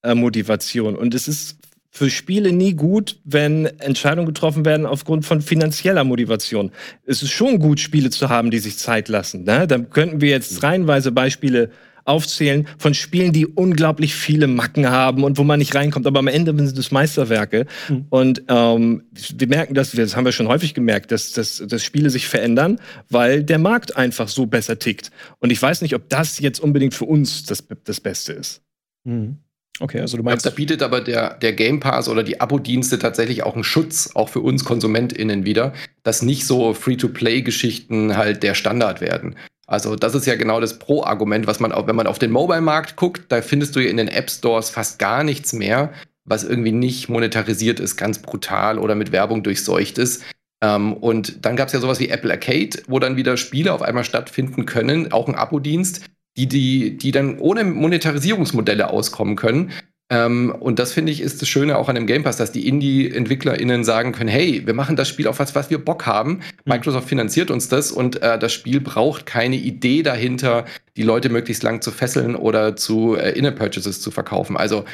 [0.02, 0.96] äh, Motivation.
[0.96, 1.58] Und es ist
[1.90, 6.72] für Spiele nie gut, wenn Entscheidungen getroffen werden aufgrund von finanzieller Motivation.
[7.06, 9.44] Es ist schon gut, Spiele zu haben, die sich Zeit lassen.
[9.44, 9.68] Ne?
[9.68, 11.72] Dann könnten wir jetzt reihenweise Beispiele
[12.08, 16.08] aufzählen von Spielen, die unglaublich viele Macken haben und wo man nicht reinkommt.
[16.08, 17.66] Aber am Ende sind es Meisterwerke.
[17.90, 18.06] Mhm.
[18.10, 19.04] Und ähm,
[19.36, 22.80] wir merken das, das haben wir schon häufig gemerkt, dass, dass, dass Spiele sich verändern,
[23.10, 25.12] weil der Markt einfach so besser tickt.
[25.40, 28.62] Und ich weiß nicht, ob das jetzt unbedingt für uns das, das Beste ist.
[29.04, 29.38] Mhm.
[29.80, 30.46] Okay, also du meinst.
[30.46, 34.30] Da bietet aber der, der Game Pass oder die Abo-Dienste tatsächlich auch einen Schutz, auch
[34.30, 39.36] für uns KonsumentInnen wieder, dass nicht so Free-to-Play-Geschichten halt der Standard werden.
[39.68, 42.96] Also das ist ja genau das Pro-Argument, was man auch, wenn man auf den Mobile-Markt
[42.96, 45.92] guckt, da findest du ja in den App-Stores fast gar nichts mehr,
[46.24, 50.24] was irgendwie nicht monetarisiert ist, ganz brutal oder mit Werbung durchseucht ist.
[50.64, 53.82] Ähm, und dann gab es ja sowas wie Apple Arcade, wo dann wieder Spiele auf
[53.82, 56.06] einmal stattfinden können, auch ein Abo-Dienst,
[56.38, 59.72] die, die, die dann ohne Monetarisierungsmodelle auskommen können.
[60.10, 62.68] Ähm, und das finde ich ist das Schöne auch an dem Game Pass, dass die
[62.68, 66.32] Indie-EntwicklerInnen sagen können, hey, wir machen das Spiel auf was, was wir Bock haben.
[66.32, 66.42] Mhm.
[66.66, 71.64] Microsoft finanziert uns das und äh, das Spiel braucht keine Idee dahinter, die Leute möglichst
[71.64, 74.56] lang zu fesseln oder zu äh, Inner-Purchases zu verkaufen.
[74.56, 74.86] Also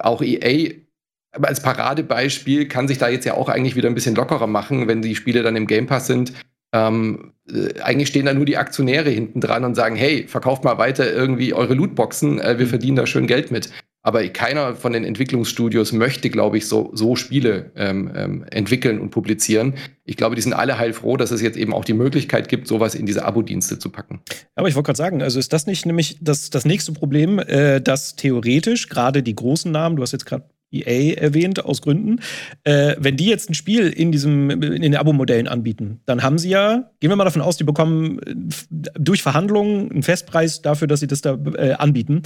[0.00, 0.72] auch EA
[1.32, 5.02] als Paradebeispiel kann sich da jetzt ja auch eigentlich wieder ein bisschen lockerer machen, wenn
[5.02, 6.32] die Spiele dann im Game Pass sind.
[6.74, 10.78] Ähm, äh, eigentlich stehen da nur die Aktionäre hinten dran und sagen, hey, verkauft mal
[10.78, 12.70] weiter irgendwie eure Lootboxen, äh, wir mhm.
[12.70, 13.70] verdienen da schön Geld mit.
[14.04, 19.10] Aber keiner von den Entwicklungsstudios möchte, glaube ich, so, so Spiele ähm, ähm, entwickeln und
[19.10, 19.74] publizieren.
[20.04, 22.96] Ich glaube, die sind alle heilfroh, dass es jetzt eben auch die Möglichkeit gibt, sowas
[22.96, 24.20] in diese Abo-Dienste zu packen.
[24.56, 27.80] Aber ich wollte gerade sagen, also ist das nicht nämlich das, das nächste Problem, äh,
[27.80, 32.20] dass theoretisch gerade die großen Namen, du hast jetzt gerade EA erwähnt, aus Gründen.
[32.64, 36.50] Äh, wenn die jetzt ein Spiel in diesem, in den Abo-Modellen anbieten, dann haben sie
[36.50, 38.34] ja, gehen wir mal davon aus, die bekommen äh,
[38.98, 42.22] durch Verhandlungen einen Festpreis dafür, dass sie das da äh, anbieten,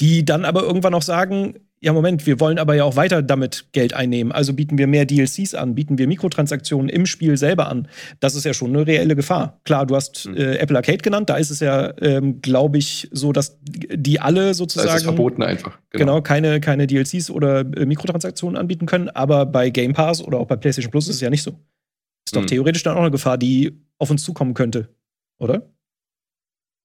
[0.00, 3.66] die dann aber irgendwann auch sagen, ja, Moment, wir wollen aber ja auch weiter damit
[3.72, 4.32] Geld einnehmen.
[4.32, 7.88] Also bieten wir mehr DLCs an, bieten wir Mikrotransaktionen im Spiel selber an.
[8.20, 9.60] Das ist ja schon eine reelle Gefahr.
[9.64, 10.36] Klar, du hast hm.
[10.36, 14.52] äh, Apple Arcade genannt, da ist es ja, ähm, glaube ich, so, dass die alle
[14.52, 14.88] sozusagen.
[14.88, 15.78] Das ist verboten einfach.
[15.90, 19.08] Genau, genau keine, keine DLCs oder äh, Mikrotransaktionen anbieten können.
[19.08, 21.52] Aber bei Game Pass oder auch bei PlayStation Plus ist es ja nicht so.
[22.26, 22.48] Ist doch hm.
[22.48, 24.88] theoretisch dann auch eine Gefahr, die auf uns zukommen könnte,
[25.38, 25.62] oder?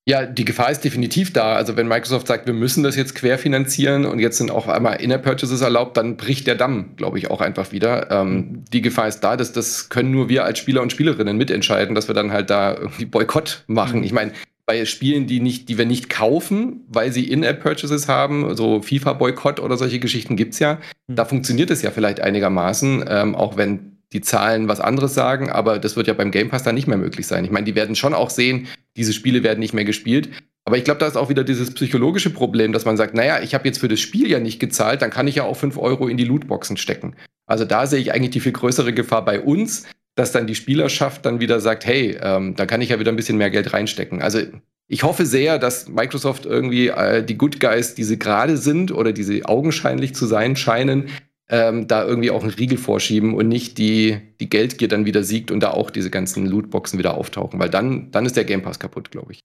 [0.08, 1.56] Ja, die Gefahr ist definitiv da.
[1.56, 5.18] Also wenn Microsoft sagt, wir müssen das jetzt querfinanzieren und jetzt sind auch einmal Inner
[5.18, 8.08] Purchases erlaubt, dann bricht der Damm, glaube ich, auch einfach wieder.
[8.12, 11.96] Ähm, die Gefahr ist da, dass das können nur wir als Spieler und Spielerinnen mitentscheiden,
[11.96, 13.98] dass wir dann halt da irgendwie Boykott machen.
[13.98, 14.04] Mhm.
[14.04, 14.30] Ich meine,
[14.64, 19.76] bei Spielen, die nicht, die wir nicht kaufen, weil sie In-App-Purchases haben, so FIFA-Boykott oder
[19.76, 20.78] solche Geschichten gibt's ja.
[21.08, 21.16] Mhm.
[21.16, 25.78] Da funktioniert es ja vielleicht einigermaßen, ähm, auch wenn die Zahlen was anderes sagen, aber
[25.78, 27.44] das wird ja beim Game Pass dann nicht mehr möglich sein.
[27.44, 30.30] Ich meine, die werden schon auch sehen, diese Spiele werden nicht mehr gespielt.
[30.64, 33.54] Aber ich glaube, da ist auch wieder dieses psychologische Problem, dass man sagt, naja, ich
[33.54, 36.08] habe jetzt für das Spiel ja nicht gezahlt, dann kann ich ja auch 5 Euro
[36.08, 37.14] in die Lootboxen stecken.
[37.46, 39.86] Also da sehe ich eigentlich die viel größere Gefahr bei uns,
[40.16, 43.16] dass dann die Spielerschaft dann wieder sagt, hey, ähm, da kann ich ja wieder ein
[43.16, 44.22] bisschen mehr Geld reinstecken.
[44.22, 44.40] Also
[44.88, 49.12] ich hoffe sehr, dass Microsoft irgendwie äh, die Good Guys, die sie gerade sind oder
[49.12, 51.08] die sie augenscheinlich zu sein scheinen,
[51.48, 55.50] ähm, da irgendwie auch einen Riegel vorschieben und nicht die, die Geldgier dann wieder siegt
[55.50, 58.78] und da auch diese ganzen Lootboxen wieder auftauchen, weil dann, dann ist der Game Pass
[58.78, 59.40] kaputt, glaube ich.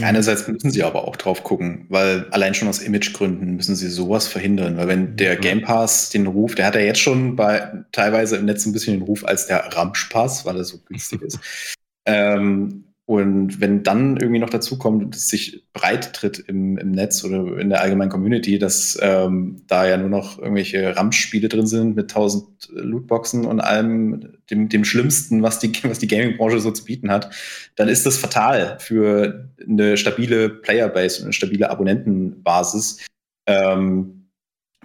[0.00, 4.28] Einerseits müssen sie aber auch drauf gucken, weil allein schon aus Imagegründen müssen sie sowas
[4.28, 8.36] verhindern, weil wenn der Game Pass den Ruf, der hat ja jetzt schon bei teilweise
[8.36, 11.38] im Netz ein bisschen den Ruf als der Ramschpass, weil er so günstig ist.
[12.06, 17.24] Ähm, und wenn dann irgendwie noch dazu kommt, dass sich breit tritt im, im Netz
[17.24, 21.96] oder in der allgemeinen Community, dass ähm, da ja nur noch irgendwelche Ramsch-Spiele drin sind
[21.96, 26.84] mit tausend Lootboxen und allem dem, dem Schlimmsten, was die, was die Gaming-Branche so zu
[26.84, 27.34] bieten hat,
[27.74, 33.04] dann ist das fatal für eine stabile Playerbase und eine stabile Abonnentenbasis.
[33.48, 34.28] Ähm,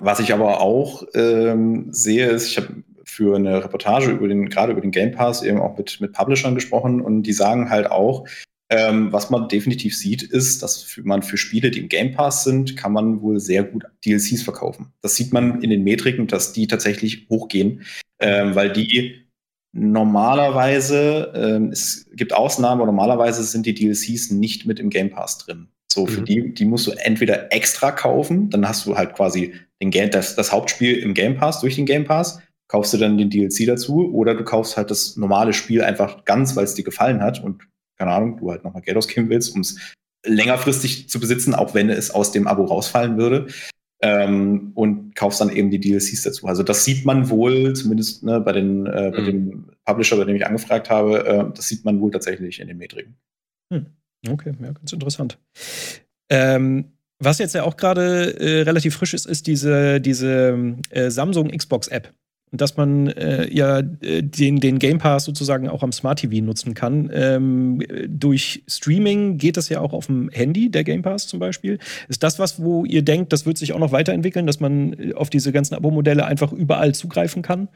[0.02, 2.70] was ich aber auch ähm, sehe, ist, ich habe
[3.06, 6.56] für eine Reportage über den, gerade über den Game Pass eben auch mit, mit Publishern
[6.56, 8.26] gesprochen und die sagen halt auch,
[8.68, 12.76] Ähm, was man definitiv sieht, ist, dass man für Spiele, die im Game Pass sind,
[12.76, 14.88] kann man wohl sehr gut DLCs verkaufen.
[15.02, 17.84] Das sieht man in den Metriken, dass die tatsächlich hochgehen,
[18.20, 19.28] ähm, weil die
[19.72, 25.38] normalerweise, ähm, es gibt Ausnahmen, aber normalerweise sind die DLCs nicht mit im Game Pass
[25.38, 25.68] drin.
[25.92, 26.26] So, für mhm.
[26.26, 30.36] die, die musst du entweder extra kaufen, dann hast du halt quasi den Game, das,
[30.36, 34.12] das Hauptspiel im Game Pass durch den Game Pass, kaufst du dann den DLC dazu,
[34.12, 37.68] oder du kaufst halt das normale Spiel einfach ganz, weil es dir gefallen hat und
[37.98, 39.78] keine Ahnung, du halt nochmal Geld ausgeben willst, um es
[40.26, 43.48] längerfristig zu besitzen, auch wenn es aus dem Abo rausfallen würde.
[44.02, 46.48] Ähm, und kaufst dann eben die DLCs dazu.
[46.48, 49.26] Also das sieht man wohl, zumindest ne, bei, den, äh, bei mhm.
[49.26, 52.78] dem Publisher, bei dem ich angefragt habe, äh, das sieht man wohl tatsächlich in den
[52.78, 53.16] Metriken.
[53.74, 53.86] Hm.
[54.28, 55.40] Okay, ja, ganz interessant.
[56.30, 61.50] Ähm, was jetzt ja auch gerade äh, relativ frisch ist, ist diese, diese äh, Samsung
[61.50, 62.14] Xbox App
[62.58, 66.74] dass man äh, ja äh, den, den Game Pass sozusagen auch am Smart TV nutzen
[66.74, 67.10] kann.
[67.14, 71.80] Ähm, durch Streaming geht das ja auch auf dem Handy, der Game Pass zum Beispiel.
[72.08, 75.14] Ist das was, wo ihr denkt, das wird sich auch noch weiterentwickeln, dass man äh,
[75.14, 77.68] auf diese ganzen Abo-Modelle einfach überall zugreifen kann?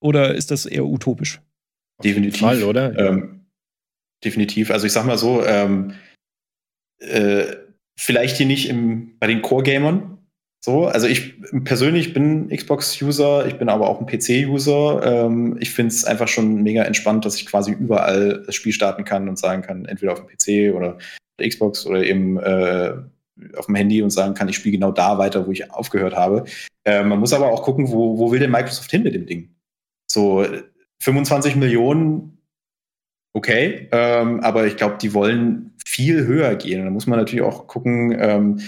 [0.00, 1.40] Oder ist das eher utopisch?
[2.02, 2.40] Definitiv.
[2.40, 2.98] Fall, oder?
[2.98, 3.46] Ähm,
[4.24, 4.70] definitiv.
[4.70, 5.92] Also ich sag mal so, ähm,
[6.98, 7.44] äh,
[7.98, 10.18] vielleicht hier nicht im, bei den Core-Gamern,
[10.62, 15.00] so, also ich persönlich bin Xbox-User, ich bin aber auch ein PC-User.
[15.02, 19.04] Ähm, ich finde es einfach schon mega entspannt, dass ich quasi überall das Spiel starten
[19.04, 20.98] kann und sagen kann, entweder auf dem PC oder
[21.38, 22.92] der Xbox oder eben äh,
[23.56, 26.44] auf dem Handy und sagen kann, ich spiele genau da weiter, wo ich aufgehört habe.
[26.84, 29.54] Äh, man muss aber auch gucken, wo, wo will denn Microsoft hin mit dem Ding?
[30.10, 30.44] So
[31.02, 32.36] 25 Millionen,
[33.32, 36.84] okay, ähm, aber ich glaube, die wollen viel höher gehen.
[36.84, 38.60] Da muss man natürlich auch gucken, ähm,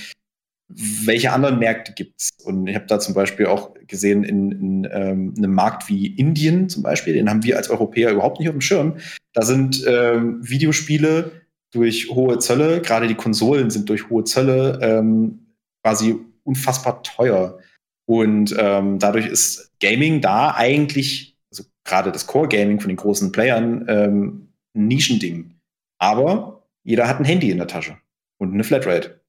[1.04, 2.30] welche anderen Märkte gibt es?
[2.44, 6.68] Und ich habe da zum Beispiel auch gesehen, in, in ähm, einem Markt wie Indien
[6.68, 8.96] zum Beispiel, den haben wir als Europäer überhaupt nicht auf dem Schirm.
[9.32, 11.32] Da sind ähm, Videospiele
[11.72, 15.46] durch hohe Zölle, gerade die Konsolen sind durch hohe Zölle ähm,
[15.82, 17.58] quasi unfassbar teuer.
[18.06, 23.84] Und ähm, dadurch ist Gaming da eigentlich, also gerade das Core-Gaming von den großen Playern,
[23.88, 25.54] ähm, ein Nischending.
[25.98, 27.96] Aber jeder hat ein Handy in der Tasche
[28.38, 29.21] und eine Flatrate.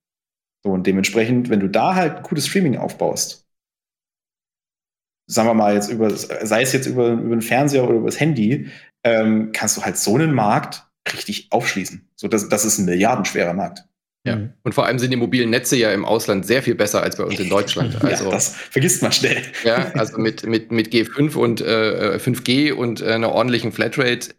[0.63, 3.45] So, und dementsprechend, wenn du da halt gutes Streaming aufbaust,
[5.27, 8.19] sagen wir mal jetzt über, sei es jetzt über, über den Fernseher oder über das
[8.19, 8.69] Handy,
[9.03, 12.09] ähm, kannst du halt so einen Markt richtig aufschließen.
[12.15, 13.83] So, das, das ist ein milliardenschwerer Markt.
[14.25, 14.37] Ja.
[14.37, 14.53] Mhm.
[14.63, 17.25] Und vor allem sind die mobilen Netze ja im Ausland sehr viel besser als bei
[17.25, 17.97] uns in Deutschland.
[18.03, 19.41] Also, ja, das vergisst man schnell.
[19.63, 24.29] Ja, also mit, mit, mit G5 und äh, 5G und äh, einer ordentlichen Flatrate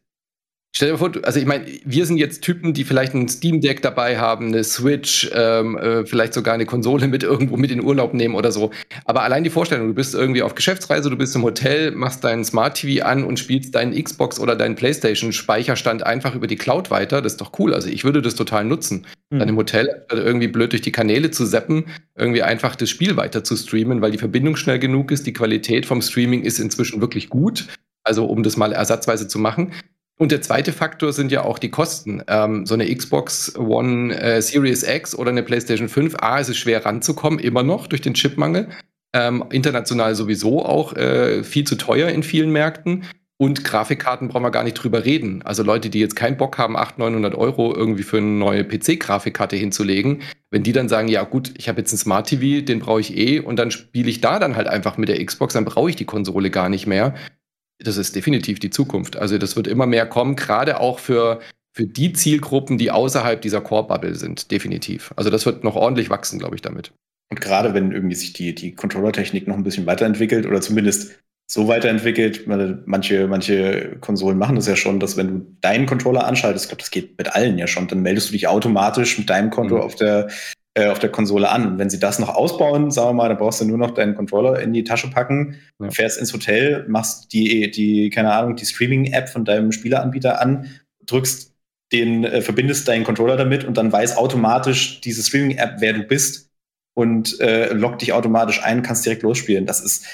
[0.77, 3.81] Stell dir vor, also ich meine, wir sind jetzt Typen, die vielleicht ein Steam Deck
[3.81, 8.13] dabei haben, eine Switch, ähm, äh, vielleicht sogar eine Konsole mit irgendwo mit in Urlaub
[8.13, 8.73] nehmen oder so.
[9.05, 12.45] Aber allein die Vorstellung, du bist irgendwie auf Geschäftsreise, du bist im Hotel, machst deinen
[12.45, 16.91] Smart TV an und spielst deinen Xbox oder deinen PlayStation Speicherstand einfach über die Cloud
[16.91, 17.73] weiter, das ist doch cool.
[17.73, 19.07] Also ich würde das total nutzen.
[19.31, 19.39] Mhm.
[19.39, 21.85] Dann im Hotel irgendwie blöd durch die Kanäle zu zappen,
[22.17, 25.87] irgendwie einfach das Spiel weiter zu streamen, weil die Verbindung schnell genug ist, die Qualität
[25.87, 27.69] vom Streaming ist inzwischen wirklich gut.
[28.03, 29.73] Also um das mal ersatzweise zu machen.
[30.17, 32.23] Und der zweite Faktor sind ja auch die Kosten.
[32.29, 36.57] Ähm, so eine Xbox One äh, Series X oder eine PlayStation 5, A, ist es
[36.57, 38.69] schwer ranzukommen, immer noch durch den Chipmangel.
[39.13, 43.05] Ähm, international sowieso auch äh, viel zu teuer in vielen Märkten.
[43.37, 45.43] Und Grafikkarten brauchen wir gar nicht drüber reden.
[45.43, 49.57] Also Leute, die jetzt keinen Bock haben, 800, 900 Euro irgendwie für eine neue PC-Grafikkarte
[49.57, 53.01] hinzulegen, wenn die dann sagen, ja gut, ich habe jetzt einen Smart TV, den brauche
[53.01, 55.91] ich eh und dann spiele ich da dann halt einfach mit der Xbox, dann brauche
[55.91, 57.15] ich die Konsole gar nicht mehr
[57.79, 59.17] das ist definitiv die Zukunft.
[59.17, 61.41] Also das wird immer mehr kommen, gerade auch für,
[61.73, 65.13] für die Zielgruppen, die außerhalb dieser Core-Bubble sind, definitiv.
[65.17, 66.93] Also das wird noch ordentlich wachsen, glaube ich, damit.
[67.31, 71.69] Und gerade wenn irgendwie sich die, die Controller-Technik noch ein bisschen weiterentwickelt oder zumindest so
[71.69, 76.69] weiterentwickelt, manche, manche Konsolen machen das ja schon, dass wenn du deinen Controller anschaltest, ich
[76.71, 79.77] glaube, das geht mit allen ja schon, dann meldest du dich automatisch mit deinem Konto
[79.77, 79.81] mhm.
[79.83, 80.31] auf der
[80.75, 81.67] äh, auf der Konsole an.
[81.67, 84.15] Und wenn sie das noch ausbauen, sagen wir mal, dann brauchst du nur noch deinen
[84.15, 85.91] Controller in die Tasche packen, ja.
[85.91, 90.71] fährst ins Hotel, machst die, die, keine Ahnung, die Streaming-App von deinem Spieleranbieter an,
[91.07, 91.53] drückst
[91.93, 96.51] den, äh, verbindest deinen Controller damit und dann weiß automatisch diese Streaming-App, wer du bist
[96.95, 99.67] und äh, loggt dich automatisch ein, kannst direkt losspielen.
[99.67, 100.13] Das ist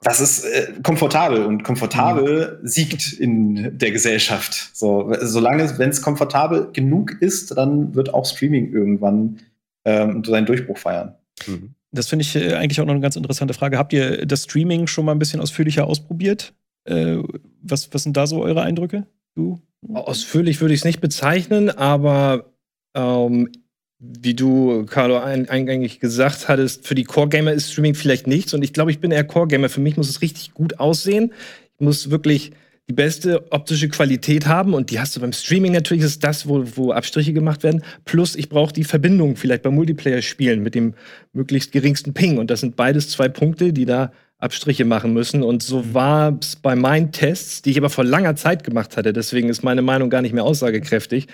[0.00, 2.66] das ist äh, komfortabel und komfortabel mhm.
[2.66, 4.70] siegt in der Gesellschaft.
[4.74, 9.40] So, solange, wenn es komfortabel genug ist, dann wird auch Streaming irgendwann
[9.84, 11.14] ähm, seinen Durchbruch feiern.
[11.46, 11.74] Mhm.
[11.90, 13.78] Das finde ich äh, eigentlich auch noch eine ganz interessante Frage.
[13.78, 16.54] Habt ihr das Streaming schon mal ein bisschen ausführlicher ausprobiert?
[16.84, 17.18] Äh,
[17.60, 19.06] was, was sind da so eure Eindrücke?
[19.34, 19.60] Du?
[19.92, 22.52] Ausführlich würde ich es nicht bezeichnen, aber
[22.94, 23.50] ähm,
[23.98, 28.52] wie du, Carlo, ein, eingängig gesagt hattest, für die Core-Gamer ist Streaming vielleicht nichts.
[28.52, 29.68] Und ich glaube, ich bin eher Core-Gamer.
[29.68, 31.32] Für mich muss es richtig gut aussehen.
[31.74, 32.52] Ich muss wirklich
[32.92, 36.62] die beste optische Qualität haben und die hast du beim Streaming natürlich, ist das, wo,
[36.74, 37.82] wo Abstriche gemacht werden.
[38.04, 40.92] Plus, ich brauche die Verbindung vielleicht beim Multiplayer-Spielen mit dem
[41.32, 42.36] möglichst geringsten Ping.
[42.36, 45.42] Und das sind beides zwei Punkte, die da Abstriche machen müssen.
[45.42, 45.94] Und so mhm.
[45.94, 49.14] war es bei meinen Tests, die ich aber vor langer Zeit gemacht hatte.
[49.14, 51.28] Deswegen ist meine Meinung gar nicht mehr aussagekräftig.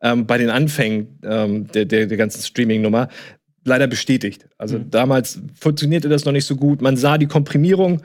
[0.00, 3.08] Ähm, bei den Anfängen ähm, der, der, der ganzen Streaming-Nummer
[3.64, 4.46] leider bestätigt.
[4.56, 4.90] Also mhm.
[4.90, 6.80] damals funktionierte das noch nicht so gut.
[6.80, 8.00] Man sah die Komprimierung.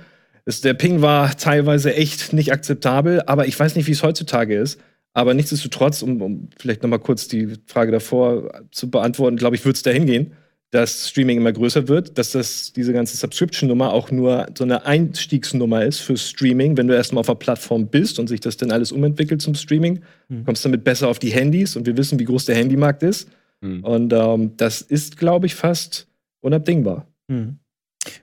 [0.47, 3.21] Es, der Ping war teilweise echt nicht akzeptabel.
[3.27, 4.79] Aber ich weiß nicht, wie es heutzutage ist.
[5.13, 9.65] Aber nichtsdestotrotz, um, um vielleicht noch mal kurz die Frage davor zu beantworten, glaube ich,
[9.65, 10.31] wird es dahin gehen
[10.71, 15.85] dass Streaming immer größer wird, dass das diese ganze Subscription-Nummer auch nur so eine Einstiegsnummer
[15.85, 18.91] ist für Streaming, wenn du erstmal auf der Plattform bist und sich das dann alles
[18.91, 20.43] umentwickelt zum Streaming, mhm.
[20.43, 23.29] kommst damit besser auf die Handys und wir wissen, wie groß der Handymarkt ist.
[23.61, 23.83] Mhm.
[23.83, 26.07] Und ähm, das ist, glaube ich, fast
[26.41, 27.07] unabdingbar.
[27.29, 27.59] Mhm.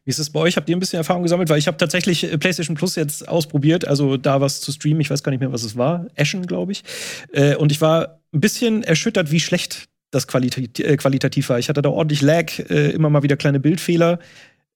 [0.05, 0.57] Wie ist es bei euch?
[0.57, 1.49] Habt ihr ein bisschen Erfahrung gesammelt?
[1.49, 5.01] Weil ich habe tatsächlich äh, PlayStation Plus jetzt ausprobiert, also da was zu streamen.
[5.01, 6.07] Ich weiß gar nicht mehr, was es war.
[6.16, 6.85] Ashen, glaube ich.
[7.32, 11.59] Äh, und ich war ein bisschen erschüttert, wie schlecht das qualit äh, qualitativ war.
[11.59, 14.18] Ich hatte da ordentlich Lag, äh, immer mal wieder kleine Bildfehler.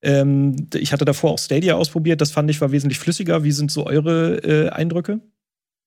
[0.03, 3.45] Ähm, ich hatte davor auch Stadia ausprobiert, das fand ich war wesentlich flüssiger.
[3.45, 5.21] Wie sind so eure äh, Eindrücke?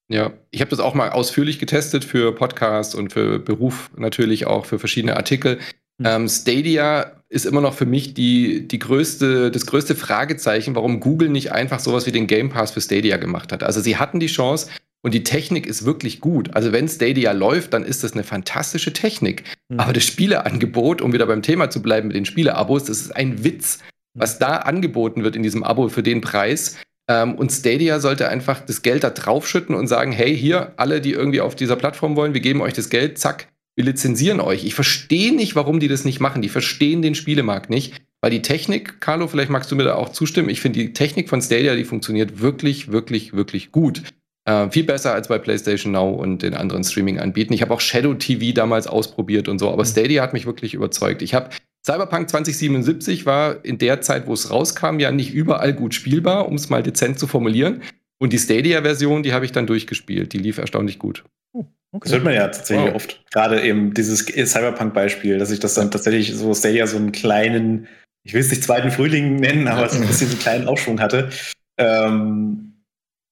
[0.09, 4.65] Ja, ich habe das auch mal ausführlich getestet für Podcasts und für Beruf natürlich auch
[4.65, 5.59] für verschiedene Artikel.
[5.99, 6.05] Mhm.
[6.05, 11.29] Ähm, Stadia ist immer noch für mich die, die größte, das größte Fragezeichen, warum Google
[11.29, 13.63] nicht einfach sowas wie den Game Pass für Stadia gemacht hat.
[13.63, 14.67] Also sie hatten die Chance,
[15.03, 16.55] und die Technik ist wirklich gut.
[16.55, 19.43] Also wenn Stadia läuft, dann ist das eine fantastische Technik.
[19.69, 19.79] Mhm.
[19.79, 23.43] Aber das Spieleangebot, um wieder beim Thema zu bleiben mit den Spieleabos, das ist ein
[23.43, 23.79] Witz,
[24.13, 26.77] was da angeboten wird in diesem Abo für den Preis.
[27.09, 31.13] Ähm, und Stadia sollte einfach das Geld da draufschütten und sagen, hey, hier, alle, die
[31.13, 33.47] irgendwie auf dieser Plattform wollen, wir geben euch das Geld, zack,
[33.81, 34.63] wir lizenzieren euch.
[34.63, 36.43] Ich verstehe nicht, warum die das nicht machen.
[36.43, 37.95] Die verstehen den Spielemarkt nicht.
[38.21, 41.27] Weil die Technik, Carlo, vielleicht magst du mir da auch zustimmen, ich finde die Technik
[41.27, 44.03] von Stadia, die funktioniert wirklich, wirklich, wirklich gut.
[44.45, 47.53] Äh, viel besser als bei PlayStation Now und den anderen Streaming-Anbietern.
[47.53, 49.87] Ich habe auch Shadow TV damals ausprobiert und so, aber mhm.
[49.87, 51.23] Stadia hat mich wirklich überzeugt.
[51.23, 51.49] Ich habe
[51.83, 56.53] Cyberpunk 2077 war in der Zeit, wo es rauskam, ja nicht überall gut spielbar, um
[56.53, 57.81] es mal dezent zu formulieren.
[58.21, 60.31] Und die Stadia-Version, die habe ich dann durchgespielt.
[60.33, 61.23] Die lief erstaunlich gut.
[61.53, 62.01] Oh, okay.
[62.03, 62.95] Das hört man ja tatsächlich wow.
[62.95, 63.19] oft.
[63.31, 67.87] Gerade eben dieses Cyberpunk-Beispiel, dass ich das dann tatsächlich so Stadia so einen kleinen,
[68.23, 70.99] ich will es nicht zweiten Frühling nennen, aber so ein bisschen so einen kleinen Aufschwung
[70.99, 71.31] hatte.
[71.79, 72.83] Ähm,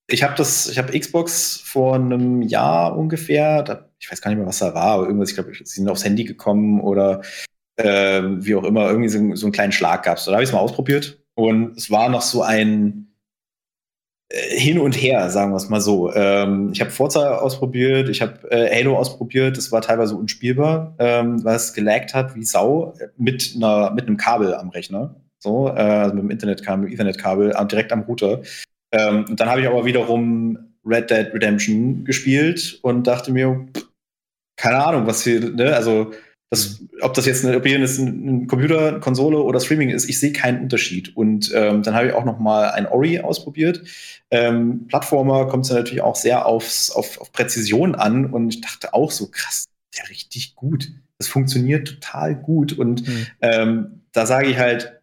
[0.08, 4.40] ich habe das, ich habe Xbox vor einem Jahr ungefähr, da, ich weiß gar nicht
[4.40, 7.22] mehr, was da war, aber irgendwas, ich glaube, sie sind aufs Handy gekommen oder
[7.76, 10.26] äh, wie auch immer, irgendwie so, so einen kleinen Schlag gab es.
[10.26, 13.09] Da habe ich es mal ausprobiert und es war noch so ein
[14.32, 16.14] Hin und Her, sagen wir es mal so.
[16.14, 21.44] Ähm, ich habe Forza ausprobiert, ich habe äh, Halo ausprobiert, das war teilweise unspielbar, ähm,
[21.44, 25.16] weil es gelaggt hat wie Sau mit, einer, mit einem Kabel am Rechner.
[25.40, 28.42] So, äh, also mit dem Internetkabel, Ethernet-Kabel direkt am Router.
[28.92, 33.68] Ähm, und dann habe ich aber wiederum Red Dead Redemption gespielt und dachte mir,
[34.58, 36.12] keine Ahnung, was hier, ne, also
[36.52, 40.34] das, ob das jetzt eine, ob jetzt ein, Computer, Konsole oder Streaming ist, ich sehe
[40.34, 41.16] keinen Unterschied.
[41.16, 43.84] Und ähm, dann habe ich auch noch mal ein Ori ausprobiert.
[44.32, 48.62] Ähm, Plattformer kommt es ja natürlich auch sehr aufs, auf, auf Präzision an und ich
[48.62, 50.92] dachte auch so, krass, ja richtig gut.
[51.20, 52.74] Das funktioniert total gut.
[52.74, 53.28] Und mhm.
[53.42, 55.02] ähm, da sage ich halt,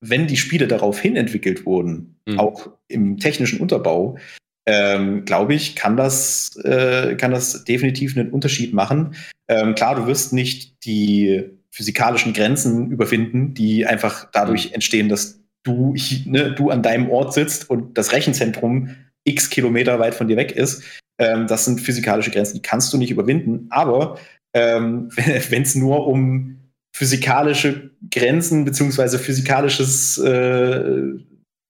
[0.00, 2.38] wenn die Spiele darauf hin entwickelt wurden, mhm.
[2.38, 4.18] auch im technischen Unterbau,
[4.66, 9.14] ähm, glaube ich, kann das, äh, kann das definitiv einen Unterschied machen.
[9.48, 14.74] Ähm, klar, du wirst nicht die physikalischen Grenzen überwinden, die einfach dadurch mhm.
[14.74, 20.14] entstehen, dass du, ne, du an deinem Ort sitzt und das Rechenzentrum x Kilometer weit
[20.14, 20.82] von dir weg ist.
[21.18, 23.66] Ähm, das sind physikalische Grenzen, die kannst du nicht überwinden.
[23.70, 24.18] Aber
[24.54, 25.10] ähm,
[25.48, 26.58] wenn es nur um
[26.94, 31.14] physikalische Grenzen beziehungsweise physikalisches äh,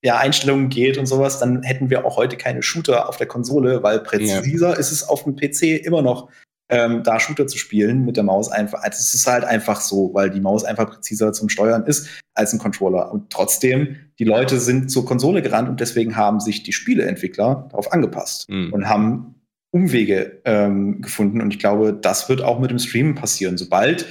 [0.05, 3.83] ja, Einstellungen geht und sowas, dann hätten wir auch heute keine Shooter auf der Konsole,
[3.83, 4.75] weil präziser ja.
[4.75, 6.29] ist es auf dem PC immer noch,
[6.75, 8.83] ähm, da Shooter zu spielen mit der Maus einfach.
[8.83, 12.53] Also es ist halt einfach so, weil die Maus einfach präziser zum Steuern ist als
[12.53, 13.13] ein Controller.
[13.13, 17.93] Und trotzdem, die Leute sind zur Konsole gerannt und deswegen haben sich die Spieleentwickler darauf
[17.93, 18.73] angepasst mhm.
[18.73, 19.37] und haben
[19.71, 21.41] Umwege ähm, gefunden.
[21.41, 23.57] Und ich glaube, das wird auch mit dem Streamen passieren.
[23.57, 24.07] Sobald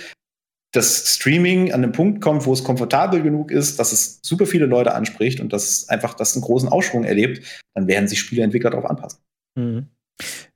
[0.72, 4.68] das Streaming an den Punkt kommt, wo es komfortabel genug ist, dass es super viele
[4.68, 8.90] Leute anspricht und dass einfach das einen großen Aufschwung erlebt, dann werden sich Spieleentwickler darauf
[8.90, 9.20] anpassen.
[9.56, 9.88] Mhm.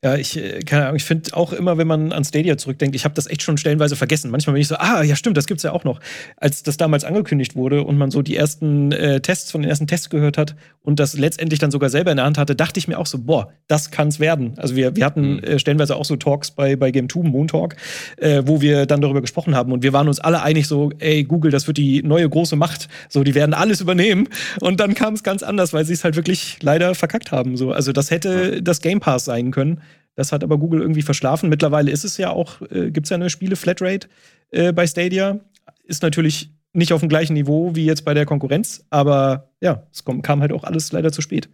[0.04, 3.04] Ja, ich, äh, keine Ahnung, ich finde auch immer, wenn man an Stadia zurückdenkt, ich
[3.04, 4.30] habe das echt schon stellenweise vergessen.
[4.30, 6.00] Manchmal bin ich so, ah, ja, stimmt, das gibt's ja auch noch.
[6.36, 9.88] Als das damals angekündigt wurde und man so die ersten äh, Tests von den ersten
[9.88, 12.88] Tests gehört hat und das letztendlich dann sogar selber in der Hand hatte, dachte ich
[12.88, 14.54] mir auch so, boah, das kann's werden.
[14.58, 15.44] Also wir, wir hatten mhm.
[15.44, 17.76] äh, stellenweise auch so Talks bei, bei Game 2, Moon Talk,
[18.18, 21.24] äh, wo wir dann darüber gesprochen haben und wir waren uns alle einig so, ey,
[21.24, 22.88] Google, das wird die neue große Macht.
[23.10, 24.30] So, die werden alles übernehmen.
[24.60, 27.58] Und dann kam es ganz anders, weil sie es halt wirklich leider verkackt haben.
[27.58, 29.82] So, also das hätte das Game Pass sein können.
[30.18, 31.48] Das hat aber Google irgendwie verschlafen.
[31.48, 34.08] Mittlerweile ist es ja auch, äh, gibt es ja eine Spiele-Flatrate
[34.50, 35.40] äh, bei Stadia.
[35.84, 40.04] Ist natürlich nicht auf dem gleichen Niveau wie jetzt bei der Konkurrenz, aber ja, es
[40.04, 41.50] kam, kam halt auch alles leider zu spät.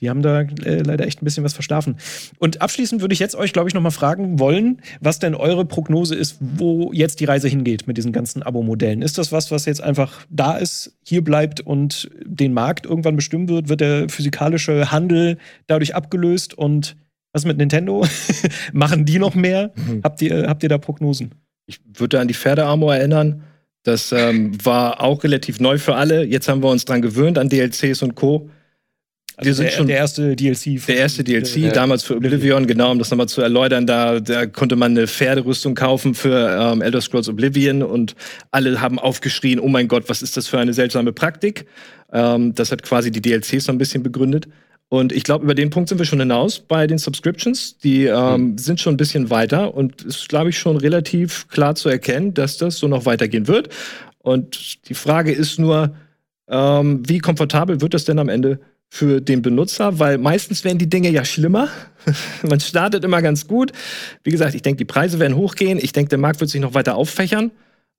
[0.00, 1.96] Die haben da äh, leider echt ein bisschen was verschlafen.
[2.40, 5.64] Und abschließend würde ich jetzt euch, glaube ich, noch mal fragen wollen, was denn eure
[5.64, 9.00] Prognose ist, wo jetzt die Reise hingeht mit diesen ganzen Abo-Modellen.
[9.00, 13.48] Ist das was, was jetzt einfach da ist, hier bleibt und den Markt irgendwann bestimmen
[13.48, 13.68] wird?
[13.68, 15.38] Wird der physikalische Handel
[15.68, 16.96] dadurch abgelöst und
[17.32, 18.06] was mit Nintendo?
[18.72, 19.72] Machen die noch mehr?
[19.74, 20.00] Mhm.
[20.02, 21.34] Habt, ihr, habt ihr da Prognosen?
[21.66, 23.42] Ich würde an die Pferdearmor erinnern.
[23.84, 26.24] Das ähm, war auch relativ neu für alle.
[26.24, 28.48] Jetzt haben wir uns dran gewöhnt an DLCs und Co.
[29.36, 30.86] Also wir sind der, schon der erste DLC.
[30.86, 33.86] Der erste DLC, äh, damals für Oblivion, genau, um das nochmal zu erläutern.
[33.86, 38.14] Da, da konnte man eine Pferderüstung kaufen für ähm, Elder Scrolls Oblivion und
[38.50, 41.66] alle haben aufgeschrien, oh mein Gott, was ist das für eine seltsame Praktik?
[42.12, 44.48] Ähm, das hat quasi die DLCs so ein bisschen begründet.
[44.92, 47.78] Und ich glaube, über den Punkt sind wir schon hinaus bei den Subscriptions.
[47.78, 48.58] Die ähm, mhm.
[48.58, 52.58] sind schon ein bisschen weiter und ist, glaube ich, schon relativ klar zu erkennen, dass
[52.58, 53.70] das so noch weitergehen wird.
[54.18, 55.94] Und die Frage ist nur,
[56.46, 59.98] ähm, wie komfortabel wird das denn am Ende für den Benutzer?
[59.98, 61.68] Weil meistens werden die Dinge ja schlimmer.
[62.42, 63.72] Man startet immer ganz gut.
[64.24, 65.78] Wie gesagt, ich denke, die Preise werden hochgehen.
[65.80, 67.50] Ich denke, der Markt wird sich noch weiter auffächern.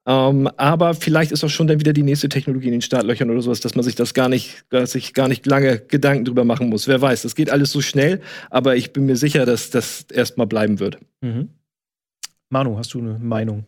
[0.05, 3.41] Ähm, aber vielleicht ist auch schon dann wieder die nächste Technologie in den Startlöchern oder
[3.41, 6.69] sowas, dass man sich das gar nicht, dass sich gar nicht lange Gedanken drüber machen
[6.69, 6.87] muss.
[6.87, 10.47] Wer weiß, das geht alles so schnell, aber ich bin mir sicher, dass das erstmal
[10.47, 10.97] bleiben wird.
[11.21, 11.49] Mhm.
[12.49, 13.65] Manu, hast du eine Meinung?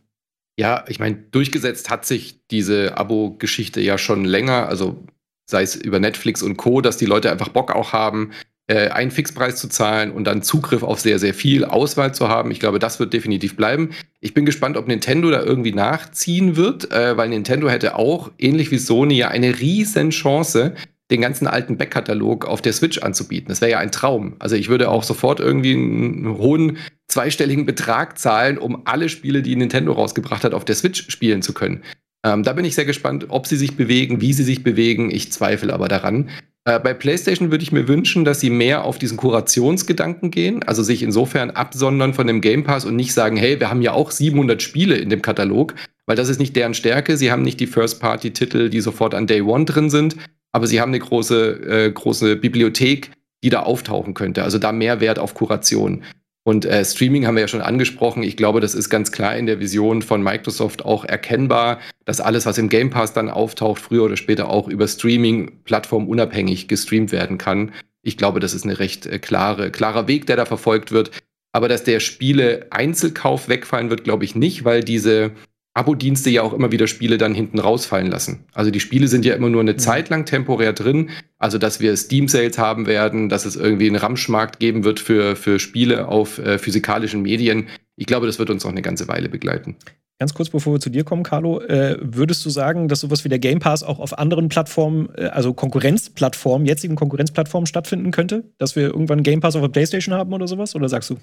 [0.58, 5.04] Ja, ich meine, durchgesetzt hat sich diese Abo-Geschichte ja schon länger, also
[5.50, 8.32] sei es über Netflix und Co., dass die Leute einfach Bock auch haben,
[8.68, 12.52] äh, einen Fixpreis zu zahlen und dann Zugriff auf sehr, sehr viel Auswahl zu haben.
[12.52, 13.92] Ich glaube, das wird definitiv bleiben.
[14.22, 18.72] Ich bin gespannt, ob Nintendo da irgendwie nachziehen wird, äh, weil Nintendo hätte auch, ähnlich
[18.72, 20.74] wie Sony, ja eine riesen Chance,
[21.12, 23.50] den ganzen alten Backkatalog auf der Switch anzubieten.
[23.50, 24.36] Das wäre ja ein Traum.
[24.40, 29.56] Also ich würde auch sofort irgendwie einen hohen zweistelligen Betrag zahlen, um alle Spiele, die
[29.56, 31.84] Nintendo rausgebracht hat, auf der Switch spielen zu können.
[32.26, 35.12] Ähm, da bin ich sehr gespannt, ob sie sich bewegen, wie sie sich bewegen.
[35.12, 36.30] Ich zweifle aber daran.
[36.66, 40.82] Äh, bei PlayStation würde ich mir wünschen, dass sie mehr auf diesen Kurationsgedanken gehen, also
[40.84, 44.12] sich insofern absondern von dem Game Pass und nicht sagen, hey, wir haben ja auch
[44.12, 45.76] 700 Spiele in dem Katalog,
[46.08, 47.18] weil das ist nicht deren Stärke.
[47.18, 50.16] Sie haben nicht die First-Party-Titel, die sofort an Day One drin sind,
[50.52, 53.12] aber sie haben eine große, äh, große Bibliothek,
[53.44, 54.44] die da auftauchen könnte.
[54.44, 56.04] Also da mehr Wert auf Kuration.
[56.48, 58.22] Und äh, Streaming haben wir ja schon angesprochen.
[58.22, 62.46] Ich glaube, das ist ganz klar in der Vision von Microsoft auch erkennbar, dass alles,
[62.46, 67.40] was im Game Pass dann auftaucht, früher oder später auch über Streaming plattformunabhängig gestreamt werden
[67.40, 67.72] kann.
[68.04, 71.10] Ich glaube, das ist eine recht äh, klare, klarer Weg, der da verfolgt wird.
[71.52, 75.32] Aber dass der Spiele Einzelkauf wegfallen wird, glaube ich nicht, weil diese
[75.76, 78.46] Abo-Dienste ja auch immer wieder Spiele dann hinten rausfallen lassen.
[78.54, 79.78] Also die Spiele sind ja immer nur eine mhm.
[79.78, 81.10] Zeit lang temporär drin.
[81.38, 85.60] Also dass wir Steam-Sales haben werden, dass es irgendwie einen Ramschmarkt geben wird für, für
[85.60, 87.68] Spiele auf äh, physikalischen Medien.
[87.98, 89.76] Ich glaube, das wird uns auch eine ganze Weile begleiten.
[90.18, 93.30] Ganz kurz, bevor wir zu dir kommen, Carlo, äh, würdest du sagen, dass sowas wie
[93.30, 98.46] der Game Pass auch auf anderen Plattformen, äh, also Konkurrenzplattformen, jetzigen Konkurrenzplattformen stattfinden könnte?
[98.58, 100.74] Dass wir irgendwann Game Pass auf der PlayStation haben oder sowas?
[100.74, 101.18] Oder sagst du?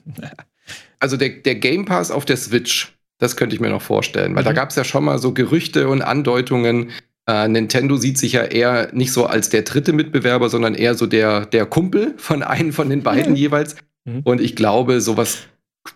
[0.99, 2.93] also der, der Game Pass auf der Switch
[3.23, 4.47] das könnte ich mir noch vorstellen, weil mhm.
[4.47, 6.91] da gab es ja schon mal so Gerüchte und Andeutungen.
[7.29, 11.07] Äh, Nintendo sieht sich ja eher nicht so als der dritte Mitbewerber, sondern eher so
[11.07, 13.37] der, der Kumpel von einem von den beiden mhm.
[13.37, 13.77] jeweils.
[14.25, 15.47] Und ich glaube, sowas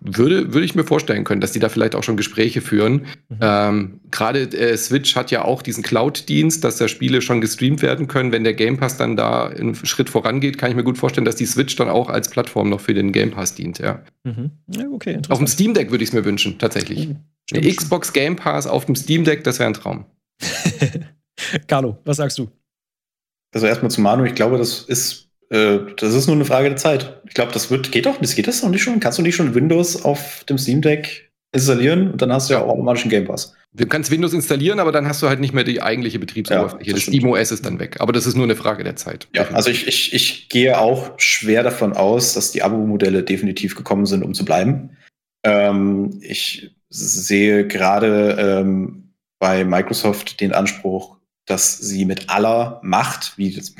[0.01, 3.07] würde, würde ich mir vorstellen können, dass die da vielleicht auch schon Gespräche führen.
[3.28, 3.39] Mhm.
[3.41, 8.09] Ähm, Gerade äh, Switch hat ja auch diesen Cloud-Dienst, dass da Spiele schon gestreamt werden
[8.09, 8.32] können.
[8.32, 11.37] Wenn der Game Pass dann da einen Schritt vorangeht, kann ich mir gut vorstellen, dass
[11.37, 13.78] die Switch dann auch als Plattform noch für den Game Pass dient.
[13.78, 14.51] Ja, mhm.
[14.68, 15.20] ja okay.
[15.28, 17.09] Auf dem Steam Deck würde ich es mir wünschen, tatsächlich.
[17.09, 17.16] Mhm.
[17.53, 20.05] Der Xbox Game Pass auf dem Steam Deck, das wäre ein Traum.
[21.68, 22.51] Carlo, was sagst du?
[23.55, 26.77] Also erstmal zu Manu, ich glaube, das ist äh, das ist nur eine Frage der
[26.77, 27.21] Zeit.
[27.27, 29.01] Ich glaube, das wird, geht doch, das geht das noch nicht schon?
[29.01, 32.63] Kannst du nicht schon Windows auf dem Steam Deck installieren und dann hast du ja
[32.63, 33.55] auch automatisch einen Game Pass.
[33.73, 36.91] Du kannst Windows installieren, aber dann hast du halt nicht mehr die eigentliche Betriebsoberfläche.
[36.91, 37.97] Ja, das SteamOS ist dann weg.
[37.99, 39.29] Aber das ist nur eine Frage der Zeit.
[39.35, 44.07] Ja, also ich, ich, ich gehe auch schwer davon aus, dass die Abo-Modelle definitiv gekommen
[44.07, 44.97] sind, um zu bleiben.
[45.45, 53.55] Ähm, ich sehe gerade ähm, bei Microsoft den Anspruch, dass sie mit aller Macht, wie
[53.55, 53.75] das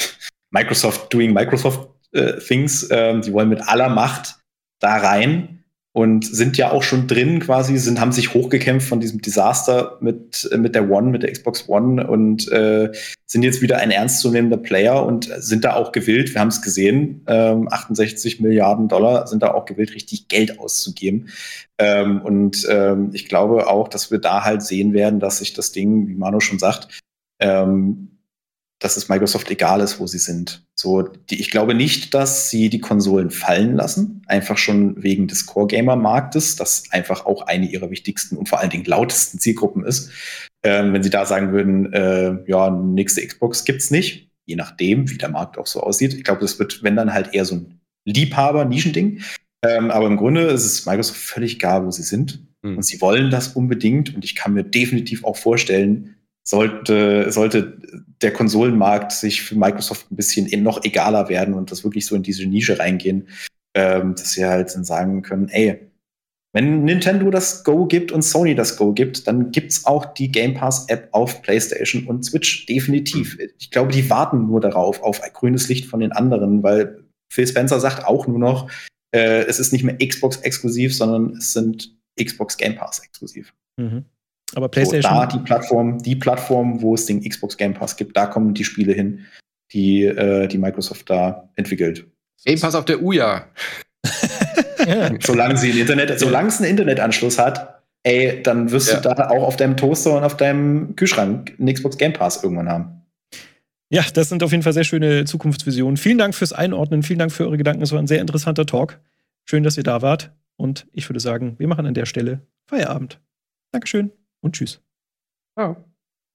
[0.57, 2.89] Microsoft doing Microsoft äh, Things.
[2.91, 4.37] Ähm, die wollen mit aller Macht
[4.81, 9.21] da rein und sind ja auch schon drin quasi, sind, haben sich hochgekämpft von diesem
[9.23, 12.91] Desaster mit, mit der One, mit der Xbox One und äh,
[13.27, 17.23] sind jetzt wieder ein ernstzunehmender Player und sind da auch gewillt, wir haben es gesehen,
[17.27, 21.31] ähm, 68 Milliarden Dollar sind da auch gewillt, richtig Geld auszugeben.
[21.79, 25.73] Ähm, und ähm, ich glaube auch, dass wir da halt sehen werden, dass sich das
[25.73, 27.01] Ding, wie Manu schon sagt,
[27.41, 28.16] ähm,
[28.79, 30.67] dass es Microsoft egal ist, wo sie sind.
[30.75, 35.47] So, die, ich glaube nicht, dass sie die Konsolen fallen lassen, einfach schon wegen des
[35.47, 40.11] Core-Gamer-Marktes, das einfach auch eine ihrer wichtigsten und vor allen Dingen lautesten Zielgruppen ist.
[40.63, 45.19] Ähm, wenn sie da sagen würden, äh, ja, nächste Xbox gibt's nicht, je nachdem, wie
[45.19, 46.13] der Markt auch so aussieht.
[46.13, 49.23] Ich glaube, das wird, wenn dann halt eher so ein Liebhaber-Nischending.
[49.63, 52.47] Ähm, aber im Grunde ist es Microsoft völlig egal, wo sie sind.
[52.63, 52.77] Mhm.
[52.77, 54.15] Und sie wollen das unbedingt.
[54.15, 56.16] Und ich kann mir definitiv auch vorstellen,
[56.47, 57.77] sollte, sollte
[58.23, 62.23] der Konsolenmarkt sich für Microsoft ein bisschen noch egaler werden und das wirklich so in
[62.23, 63.29] diese Nische reingehen,
[63.75, 65.91] ähm, dass sie halt dann sagen können, ey,
[66.55, 70.55] wenn Nintendo das Go gibt und Sony das Go gibt, dann gibt's auch die Game
[70.55, 73.37] Pass App auf PlayStation und Switch definitiv.
[73.59, 77.81] Ich glaube, die warten nur darauf, auf grünes Licht von den anderen, weil Phil Spencer
[77.81, 78.71] sagt auch nur noch,
[79.15, 83.53] äh, es ist nicht mehr Xbox exklusiv, sondern es sind Xbox Game Pass exklusiv.
[83.77, 84.07] Mhm.
[84.55, 85.13] Aber PlayStation.
[85.13, 88.55] So, da die Plattform, die Plattform, wo es den Xbox Game Pass gibt, da kommen
[88.55, 89.27] die Spiele hin,
[89.73, 92.07] die, äh, die Microsoft da entwickelt.
[92.45, 93.47] Game Pass auf der Uja.
[94.87, 95.11] ja.
[95.21, 99.01] Solange sie ein Internet, solange es einen Internetanschluss hat, ey, dann wirst ja.
[99.01, 102.69] du da auch auf deinem Toaster und auf deinem Kühlschrank einen Xbox Game Pass irgendwann
[102.69, 103.03] haben.
[103.89, 105.97] Ja, das sind auf jeden Fall sehr schöne Zukunftsvisionen.
[105.97, 107.83] Vielen Dank fürs Einordnen, vielen Dank für eure Gedanken.
[107.83, 109.01] Es war ein sehr interessanter Talk.
[109.45, 110.33] Schön, dass ihr da wart.
[110.57, 113.21] Und ich würde sagen, wir machen an der Stelle Feierabend.
[113.73, 114.11] Dankeschön
[114.41, 114.83] und tschüss.
[115.59, 115.77] Ja.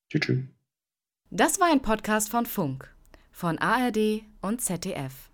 [0.09, 0.39] Tschüss.
[1.29, 2.93] Das war ein Podcast von Funk,
[3.31, 5.30] von ARD und ZDF.